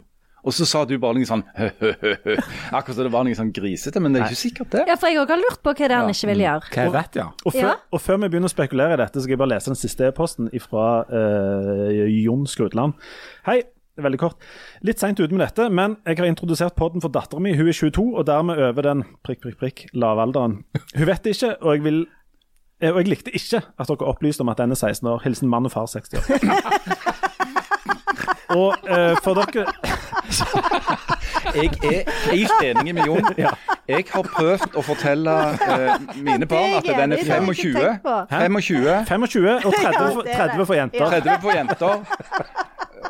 [0.46, 2.36] Og så sa du bare noe sånn hø-hø-hø.
[2.78, 4.84] Akkurat som det var noe sånn grisete, men det er ikke sikkert det.
[4.88, 6.68] ja, for jeg òg har lurt på hva det er han ikke vil gjøre.
[6.74, 7.26] Hva jeg vet, ja?
[7.44, 7.72] Og før, Ja.
[7.92, 10.06] og før vi begynner å spekulere i dette, så skal jeg bare lese den siste
[10.08, 10.84] e-posten fra
[12.06, 12.94] Jon Skrudland.
[13.48, 13.58] Hei.
[13.98, 14.36] Veldig kort.
[14.86, 17.50] Litt seint ute med dette, men jeg har introdusert podden for dattera mi.
[17.58, 20.60] Hun er 22, og dermed over den prikk, prikk, prikk lavalderen.
[20.94, 21.98] Hun vet det ikke, og jeg vil
[22.78, 25.18] eh, og jeg likte ikke at dere opplyste om at den er 16 år.
[25.26, 26.22] Hilsen mann og far 60 år.
[28.60, 29.66] og eh, for dere
[31.54, 33.24] Jeg er helt enig med Jon.
[33.88, 37.32] Jeg har prøvd å fortelle eh, mine barn at Det er den er enig, det
[37.32, 37.62] har jeg ikke
[38.28, 39.06] 25.
[39.06, 40.56] 25 25 og 30 Ja, for, det er det.
[40.58, 41.06] 30 for jenter.
[41.14, 41.92] 30 for jenter.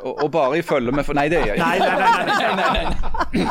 [0.03, 2.71] Og, og bare i følge med for Nei, det er jeg Nei, nei, nei, nei,
[2.77, 3.49] nei.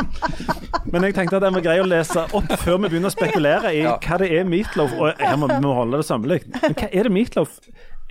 [0.93, 3.73] Men jeg tenkte at den var grei å lese opp før vi begynner å spekulere
[3.75, 6.39] i hva det er Meatloaf Og her må vi må holde det sømmelig.
[6.61, 7.57] Men hva er det Meatloaf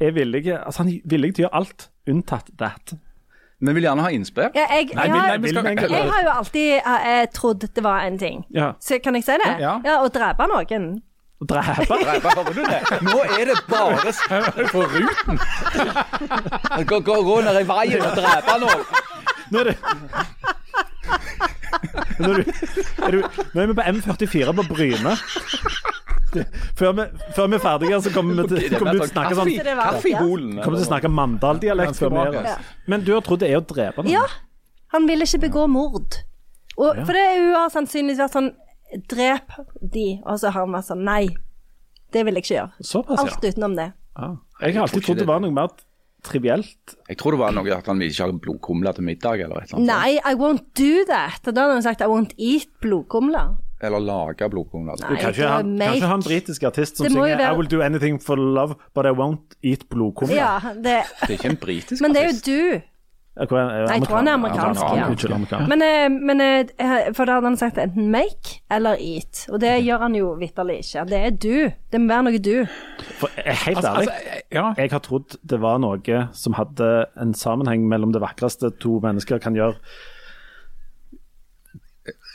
[0.03, 2.97] er villig Altså, han er villig til å gjøre alt unntatt that.
[3.61, 4.51] Vi vil gjerne ha innspill.
[4.55, 8.43] Ja, jeg, jeg, har, skal- jeg, har jo alltid eh, trodd det var en ting.
[8.53, 8.73] Ja.
[8.85, 9.53] Så kan jeg si det?
[9.63, 9.79] Ja.
[10.03, 10.91] Å drepe noen.
[11.41, 11.97] Å Drepe.
[11.97, 12.81] Hører du det?
[13.05, 14.13] Nå er det bare
[14.73, 15.41] på ruten.
[16.89, 18.87] Gå, gå, gå ned i veien og drepe noen.
[19.53, 19.77] Nå er det
[22.19, 22.53] nå er, du,
[23.05, 23.19] er du,
[23.53, 25.13] nå er vi på M44 på Bryne.
[26.80, 27.07] Før vi,
[27.37, 30.53] før vi er ferdige, så kommer vi til, kommer til å snakke sånn Kaffeholen.
[30.61, 32.45] Kommer til å snakke Mandal-dialekt før vi.
[32.47, 32.57] Ja.
[32.91, 34.12] Men du har trodd det er å drepe noen?
[34.14, 34.24] Ja.
[34.95, 36.20] Han vil ikke begå mord.
[36.76, 38.53] Og, For det er jo har sannsynligvis vært sånn
[39.11, 40.07] Drep de.
[40.22, 41.24] Og så har han vært sånn Nei,
[42.14, 42.87] det vil jeg ikke gjøre.
[42.93, 43.91] Såpass, Alt utenom det.
[44.16, 44.37] Ah.
[44.62, 45.72] Jeg har alltid trodd det var noe mer
[46.26, 46.97] trivielt.
[47.09, 49.70] Jeg tror det var noe at han vil ikke ha blodkumler til middag, eller et
[49.70, 49.91] eller annet.
[49.91, 51.43] Nei, I won't do that.
[51.45, 53.55] Og da hadde han sagt I won't eat blodkumler.
[53.83, 54.95] Eller lage blodkumle.
[54.97, 57.83] Du kan ikke ha han, kanskje han britisk artist som synger være- I will do
[57.83, 60.35] anything for love, but I won't eat blodkumle.
[60.35, 62.03] Ja, det Det er ikke en britisk artist.
[62.03, 62.83] Men det er jo du.
[63.39, 63.45] Er-
[63.93, 65.66] jeg tror han er amerikansk, Ja, ja.
[65.66, 69.47] Men, eh, men eh, For da hadde han sagt enten make eller eat.
[69.53, 71.05] Og det gjør han jo vitterlig ikke.
[71.11, 71.70] Det er du.
[71.93, 72.66] Det må være noe du.
[73.18, 74.74] For, eh, helt Altså, ærlig, altså, ja.
[74.79, 79.39] jeg har trodd det var noe som hadde en sammenheng mellom det vakreste to mennesker
[79.39, 79.77] kan gjøre.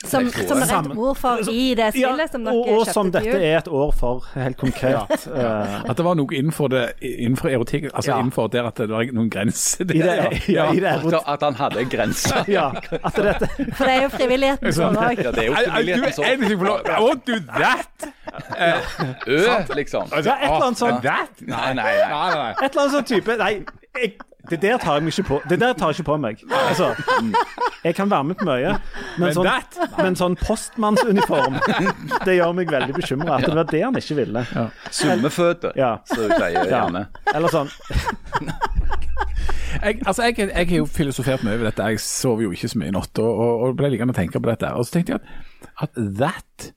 [0.01, 2.93] Som, som er et ord for i det Ja, spillet som dere og, og kjøpte
[2.95, 5.25] som dette er et år for, helt konkret.
[5.29, 5.51] ja.
[5.85, 8.17] At det var noe innenfor, det, innenfor erotikk, altså Ja.
[8.23, 9.95] innenfor der at det var noen grenser der.
[9.99, 12.43] I det, ja, i det At, at han hadde grenser.
[12.57, 15.21] ja, at dette For det er jo frivilligheten som òg.
[15.21, 16.49] Ja, det er jo frivilligheten.
[16.91, 18.09] I won't do that!
[19.27, 20.07] Ø, liksom.
[20.11, 21.03] Ja, et eller annet sånt.
[21.03, 21.41] That?
[21.41, 22.09] Nei, nei, nei.
[22.09, 22.51] Nei, nei.
[22.51, 23.51] Et eller annet sånn type Nei,
[23.97, 24.13] jeg,
[24.49, 25.37] det der tar jeg meg ikke på.
[25.49, 26.41] Det der tar jeg ikke på meg.
[26.49, 26.87] Altså,
[27.83, 28.71] jeg kan være med på mye,
[29.21, 29.49] men sånn,
[29.99, 31.59] men sånn postmannsuniform,
[32.25, 33.37] det gjør meg veldig bekymra.
[33.37, 34.45] At det var det han ikke ville.
[34.91, 35.91] Summeføtter, Ja.
[36.05, 36.65] som du sier Ja.
[36.73, 37.05] gjerne.
[37.35, 37.69] Eller sånn
[39.81, 41.85] Jeg, altså, jeg, jeg har jo filosofert mye over dette.
[41.93, 44.41] Jeg sover jo ikke så mye i natt, og, og, og ble liggende og tenke
[44.41, 44.69] på dette.
[44.77, 46.67] Og så tenkte jeg at, at that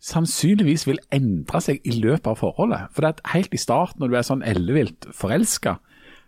[0.00, 2.88] sannsynligvis vil endre seg i løpet av forholdet.
[2.96, 5.76] For det er helt i starten, når du er sånn ellevilt forelska,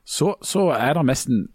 [0.06, 1.48] så, så er det nesten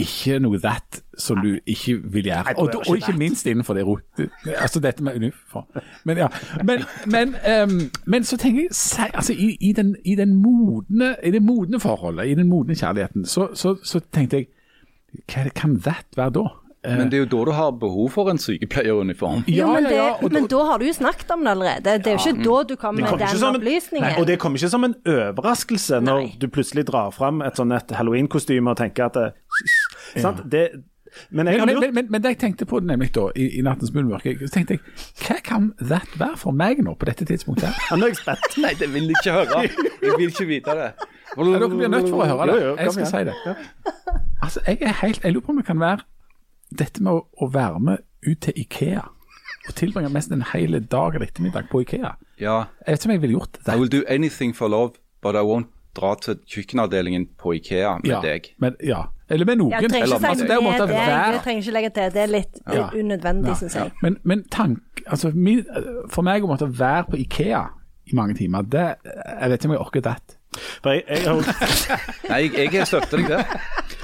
[0.00, 2.54] ikke noe that som du ikke vil gjøre.
[2.56, 4.30] Og, og ikke minst innenfor det rotet.
[4.46, 5.66] Altså dette med uniform.
[6.04, 6.28] Men ja.
[6.64, 11.30] Men, men, um, men så tenker jeg altså, i, i, den, i, den modne, i
[11.30, 14.46] det modne forholdet, i den modne kjærligheten, så, så, så tenkte jeg
[15.28, 16.46] Hva kan that være da?
[16.84, 19.44] Eh, Men det er jo da du har behov for en sykepleieruniform.
[19.46, 21.98] Jo, men, det, men da har du jo snakket om det allerede.
[22.02, 24.06] Det er jo ikke da du kommer kom med den opplysningen.
[24.08, 27.70] nei, og det kommer ikke som en overraskelse når du plutselig drar fram et sånn
[27.76, 29.28] et halloween-kostyme og tenker at det,
[30.16, 30.42] sant?
[30.50, 30.64] det
[31.30, 34.32] Men jeg men, men, men, det jeg tenkte på nemlig da, i, i nattens munnmørke,
[34.40, 34.82] så tenkte jeg
[35.22, 37.68] hva kan that være for meg nå på dette tidspunktet?
[37.68, 37.78] her?
[37.92, 38.56] Ja, Nå er jeg spent.
[38.64, 39.66] Nei, det vil jeg ikke høre.
[40.02, 40.90] Jeg vil ikke vite det.
[41.36, 42.64] Ja, Dere blir nødt for å høre det.
[42.80, 43.36] Jeg skal si det.
[44.42, 46.08] Altså, jeg er helt, jeg lurer på om det kan være
[46.78, 49.04] dette med å, å være med ut til Ikea.
[49.68, 52.14] Og tilbringe nesten en hel dag eller ettermiddag på Ikea.
[52.42, 52.56] Ja.
[52.86, 53.74] Jeg vet ikke om jeg ville gjort det.
[53.74, 58.08] I will do anything for love, but I won't dra til kjøkkenavdelingen på Ikea med
[58.10, 58.46] Ja, deg.
[58.58, 59.02] men, ja.
[59.28, 59.70] Eller med noen.
[59.72, 60.96] Ja, trenger Eller altså, det måtte det.
[60.96, 62.10] Jeg trenger ikke legge til.
[62.12, 62.88] Det er litt Ja.
[62.96, 63.92] unødvendig, Ja, syns jeg.
[64.02, 65.64] Men, men tank, altså, min,
[66.10, 67.62] for meg å måtte være på Ikea
[68.10, 70.16] i mange timer, det, jeg vet ikke om jeg orker det.
[70.84, 71.44] Jeg, jeg,
[72.28, 73.44] Nei, jeg, jeg støtter deg der.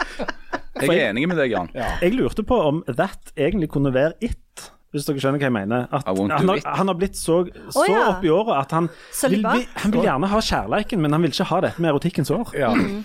[0.84, 1.70] Jeg er enig med deg, Jan.
[2.04, 4.68] jeg lurte på om that egentlig kunne være it.
[4.94, 5.88] Hvis dere skjønner hva jeg mener.
[5.92, 8.04] At han, har, han har blitt så, så oh, ja.
[8.14, 8.86] opp i året at han
[9.28, 12.32] vil, vil, han vil gjerne ha kjærleiken, men han vil ikke ha dette med erotikkens
[12.32, 12.54] år.
[12.56, 12.70] Ja.
[12.72, 13.02] Mm.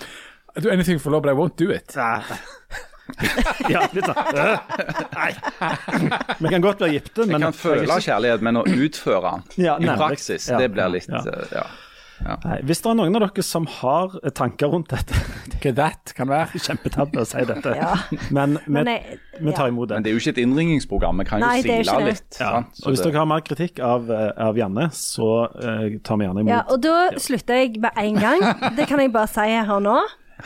[0.62, 1.96] do anything for love, but I won't do it.
[3.70, 4.16] Ja, litt sånn.
[5.12, 5.32] Nei.
[6.40, 9.76] Vi kan godt være gifte, men Jeg kan føle kjærlighet, men å utføre den Ja,
[9.76, 11.66] i praksis, Ja, det blir litt ja.
[12.26, 12.38] Ja.
[12.46, 15.14] Nei, Hvis det er noen av dere som har tanker rundt dette
[15.64, 16.60] Hva that kan være.
[16.68, 17.94] Kjempetabbe å si dette, Ja.
[18.36, 19.96] men vi, Men jeg- vi tar imot det.
[19.96, 20.12] Men det.
[20.12, 21.18] er jo ikke et innringningsprogram.
[21.24, 22.38] Vi kan Nei, er sile litt.
[22.40, 22.58] Ja.
[22.84, 26.26] Og hvis det- dere har mer kritikk av, eh, av Janne, så uh, tar vi
[26.28, 26.52] gjerne imot.
[26.52, 28.44] Ja, og da slutter jeg med en gang.
[28.76, 29.98] Det kan jeg bare si her nå.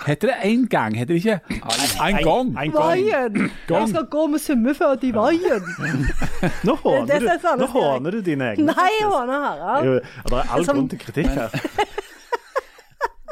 [0.05, 0.97] Heter det en gang?
[0.97, 1.39] Heter det ikke
[2.03, 2.49] en gang?
[2.63, 3.05] En gang.
[3.69, 5.69] Jeg skal gå med svømmeføtt i veien.
[6.67, 8.71] Nå håner er du, nå håner du dine egne.
[8.71, 9.87] Nei, jeg håner Harald.
[9.87, 9.93] Jo,
[10.27, 11.57] Det er all grunn til kritikk her.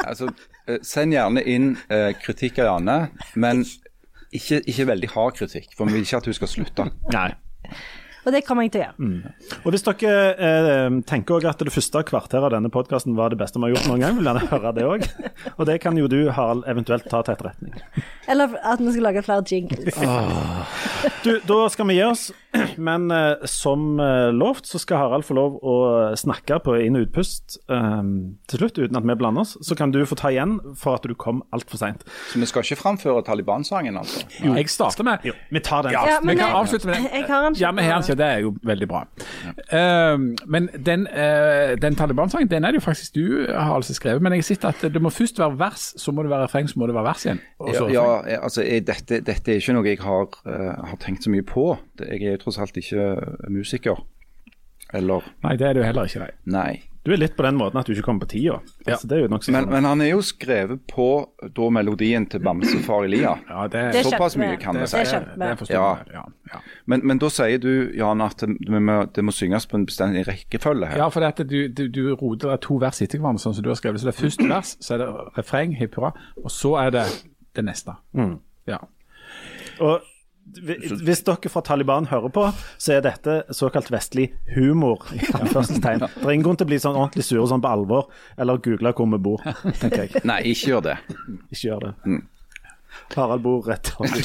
[0.05, 0.27] Altså,
[0.67, 2.97] eh, Send gjerne inn uh, kritikk av Janne,
[3.41, 3.63] men
[4.35, 5.71] ikke, ikke veldig hard kritikk.
[5.77, 6.85] For vi vil ikke at hun skal slutte.
[7.15, 7.29] Nei.
[8.25, 9.33] Og det kommer jeg til å gjøre.
[9.61, 13.61] Og hvis dere eh, tenker at det første kvarteret av denne podkasten var det beste
[13.61, 15.05] vi har gjort noen gang, vil dere gjerne høre det òg.
[15.59, 17.77] Og det kan jo du, Harald, eventuelt ta til etterretning.
[18.31, 20.01] Eller at vi skal lage flere jingles.
[21.25, 22.27] Du, da skal vi gi oss,
[22.89, 25.75] men eh, som eh, lovt så skal Harald få lov å
[26.17, 29.55] snakke på inn- og utpust um, til slutt, uten at vi blander oss.
[29.65, 32.03] Så kan du få ta igjen for at du kom altfor seint.
[32.31, 34.25] Så vi skal ikke framføre Taliban-sangen, altså?
[34.43, 35.91] Jeg starter med Jo, vi tar den.
[35.95, 37.09] Ja, Ja, vi men kan jeg- avslutte med den.
[37.19, 39.03] jeg har en Ja, men her, det er jo veldig bra.
[39.71, 44.21] Eh, men den, uh, den Taliban-sangen den er det jo faktisk du har altså skrevet.
[44.21, 46.69] Men jeg har sett at det må først være vers, så må det være refreng,
[46.69, 47.41] så må det være vers igjen.
[47.59, 50.97] og så Ja, ja altså, jeg, dette, dette er ikke noe jeg har, uh, har
[51.03, 51.77] tenkt så mye på.
[51.97, 53.07] Det- Jeg er jo tross alt ikke
[53.51, 54.03] musiker.
[54.93, 56.35] Eller Nei, det er det jo heller ikke, nei.
[56.55, 56.73] Nei.
[57.05, 58.55] Du er litt på den måten at du ikke kommer på tida.
[58.87, 58.95] Ja.
[58.95, 59.17] Altså, ja.
[59.19, 61.09] er jo Men, men han er jo skrevet på
[61.53, 63.35] da melodien til Bamsefar lia.
[63.45, 65.03] Ja, det, Det Såpass mye kan det, vi si.
[65.13, 65.99] Det det er Ja.
[66.13, 66.61] Ja, ja.
[66.85, 69.85] Men, men da sier du, Jan, at det, det, må, det må synges på en
[69.85, 70.97] bestemt rekkefølge her.
[70.97, 73.53] Ja, for det at du, du, du roter det er to vers etter hverandre, sånn
[73.53, 74.01] som du har skrevet.
[74.01, 77.05] Så det er første vers, så er det refreng, hipp hurra, og så er det
[77.53, 77.99] det neste.
[78.65, 78.81] Ja.
[79.77, 80.01] Og
[80.45, 82.43] hvis dere fra Taliban hører på,
[82.77, 85.01] så er dette såkalt vestlig humor.
[85.09, 85.25] Det
[85.89, 89.09] er ingen grunn til å bli sånn ordentlig sure sånn på alvor, eller google hvor
[89.15, 89.41] vi bor,
[89.81, 90.23] tenker jeg.
[90.27, 90.97] Nei, ikke gjør det.
[91.49, 91.93] Ikke gjør det.
[93.15, 94.21] Harald bor rett over.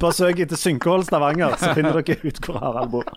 [0.00, 3.10] Bare søk etter Synkehold Stavanger, så finner dere ut hvor Harald bor.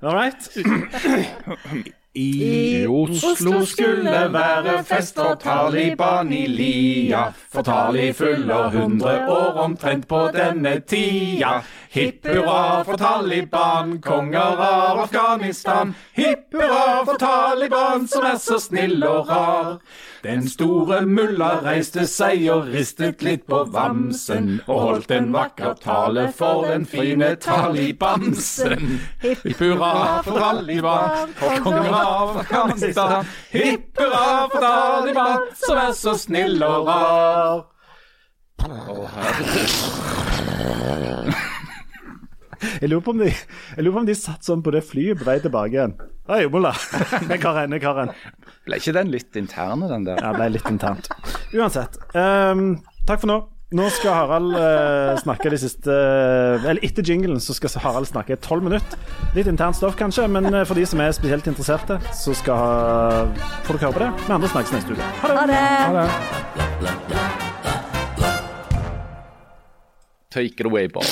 [0.00, 1.96] All right.
[2.14, 10.08] I Oslo skulle være fest for Taliban i lia, for Tali fyller 100 år omtrent
[10.08, 11.60] på denne tida.
[11.92, 15.94] Hipp hurra for Taliban, konger av Afghanistan.
[16.12, 19.80] Hipp hurra for Taliban, som er så snill og rar.
[20.22, 26.28] Den store mulla reiste seg og ristet litt på vamsen, og holdt en vakker tale
[26.36, 29.00] for den fine Talibansen.
[29.24, 33.26] Hipp hurra for Taliban, konger av Afghanistan.
[33.50, 37.66] Hipp hurra for Taliban, som er så snill og rar.
[42.60, 45.20] Jeg lurer, på om de, jeg lurer på om de satt sånn på det flyet
[45.20, 45.94] på vei tilbake igjen.
[46.30, 46.74] Hei, Ola.
[47.28, 48.12] Jeg har en, jeg har en.
[48.68, 50.20] Ble ikke den litt interne, den der?
[50.20, 51.08] Ja, det ble litt internt.
[51.56, 51.96] Uansett.
[52.12, 53.38] Um, takk for nå.
[53.70, 58.40] Nå skal Harald uh, snakke de siste Eller etter jinglen så skal Harald snakke i
[58.42, 58.98] tolv minutter.
[59.36, 63.30] Litt internt stoff kanskje, men eh, for de som er spesielt interesserte, så skal
[63.68, 64.10] får dere høre på det.
[64.26, 65.12] Vi andre snakkes neste uke.
[65.22, 65.38] Ha det.
[65.38, 65.62] Ha det.
[65.86, 67.40] Ha det.
[70.34, 71.06] Take it away, Bob.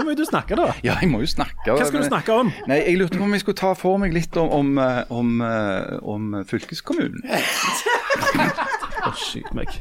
[0.00, 0.70] Nå må jo du snakke, da.
[0.86, 1.74] Ja, jeg må jo snakke.
[1.76, 2.52] Hva skal du snakke om?
[2.70, 5.34] Nei, Jeg lurte på om jeg skulle ta for meg litt om, om, eh, om,
[5.44, 7.20] eh, om fylkeskommunen.
[9.04, 9.76] Å, skyt meg.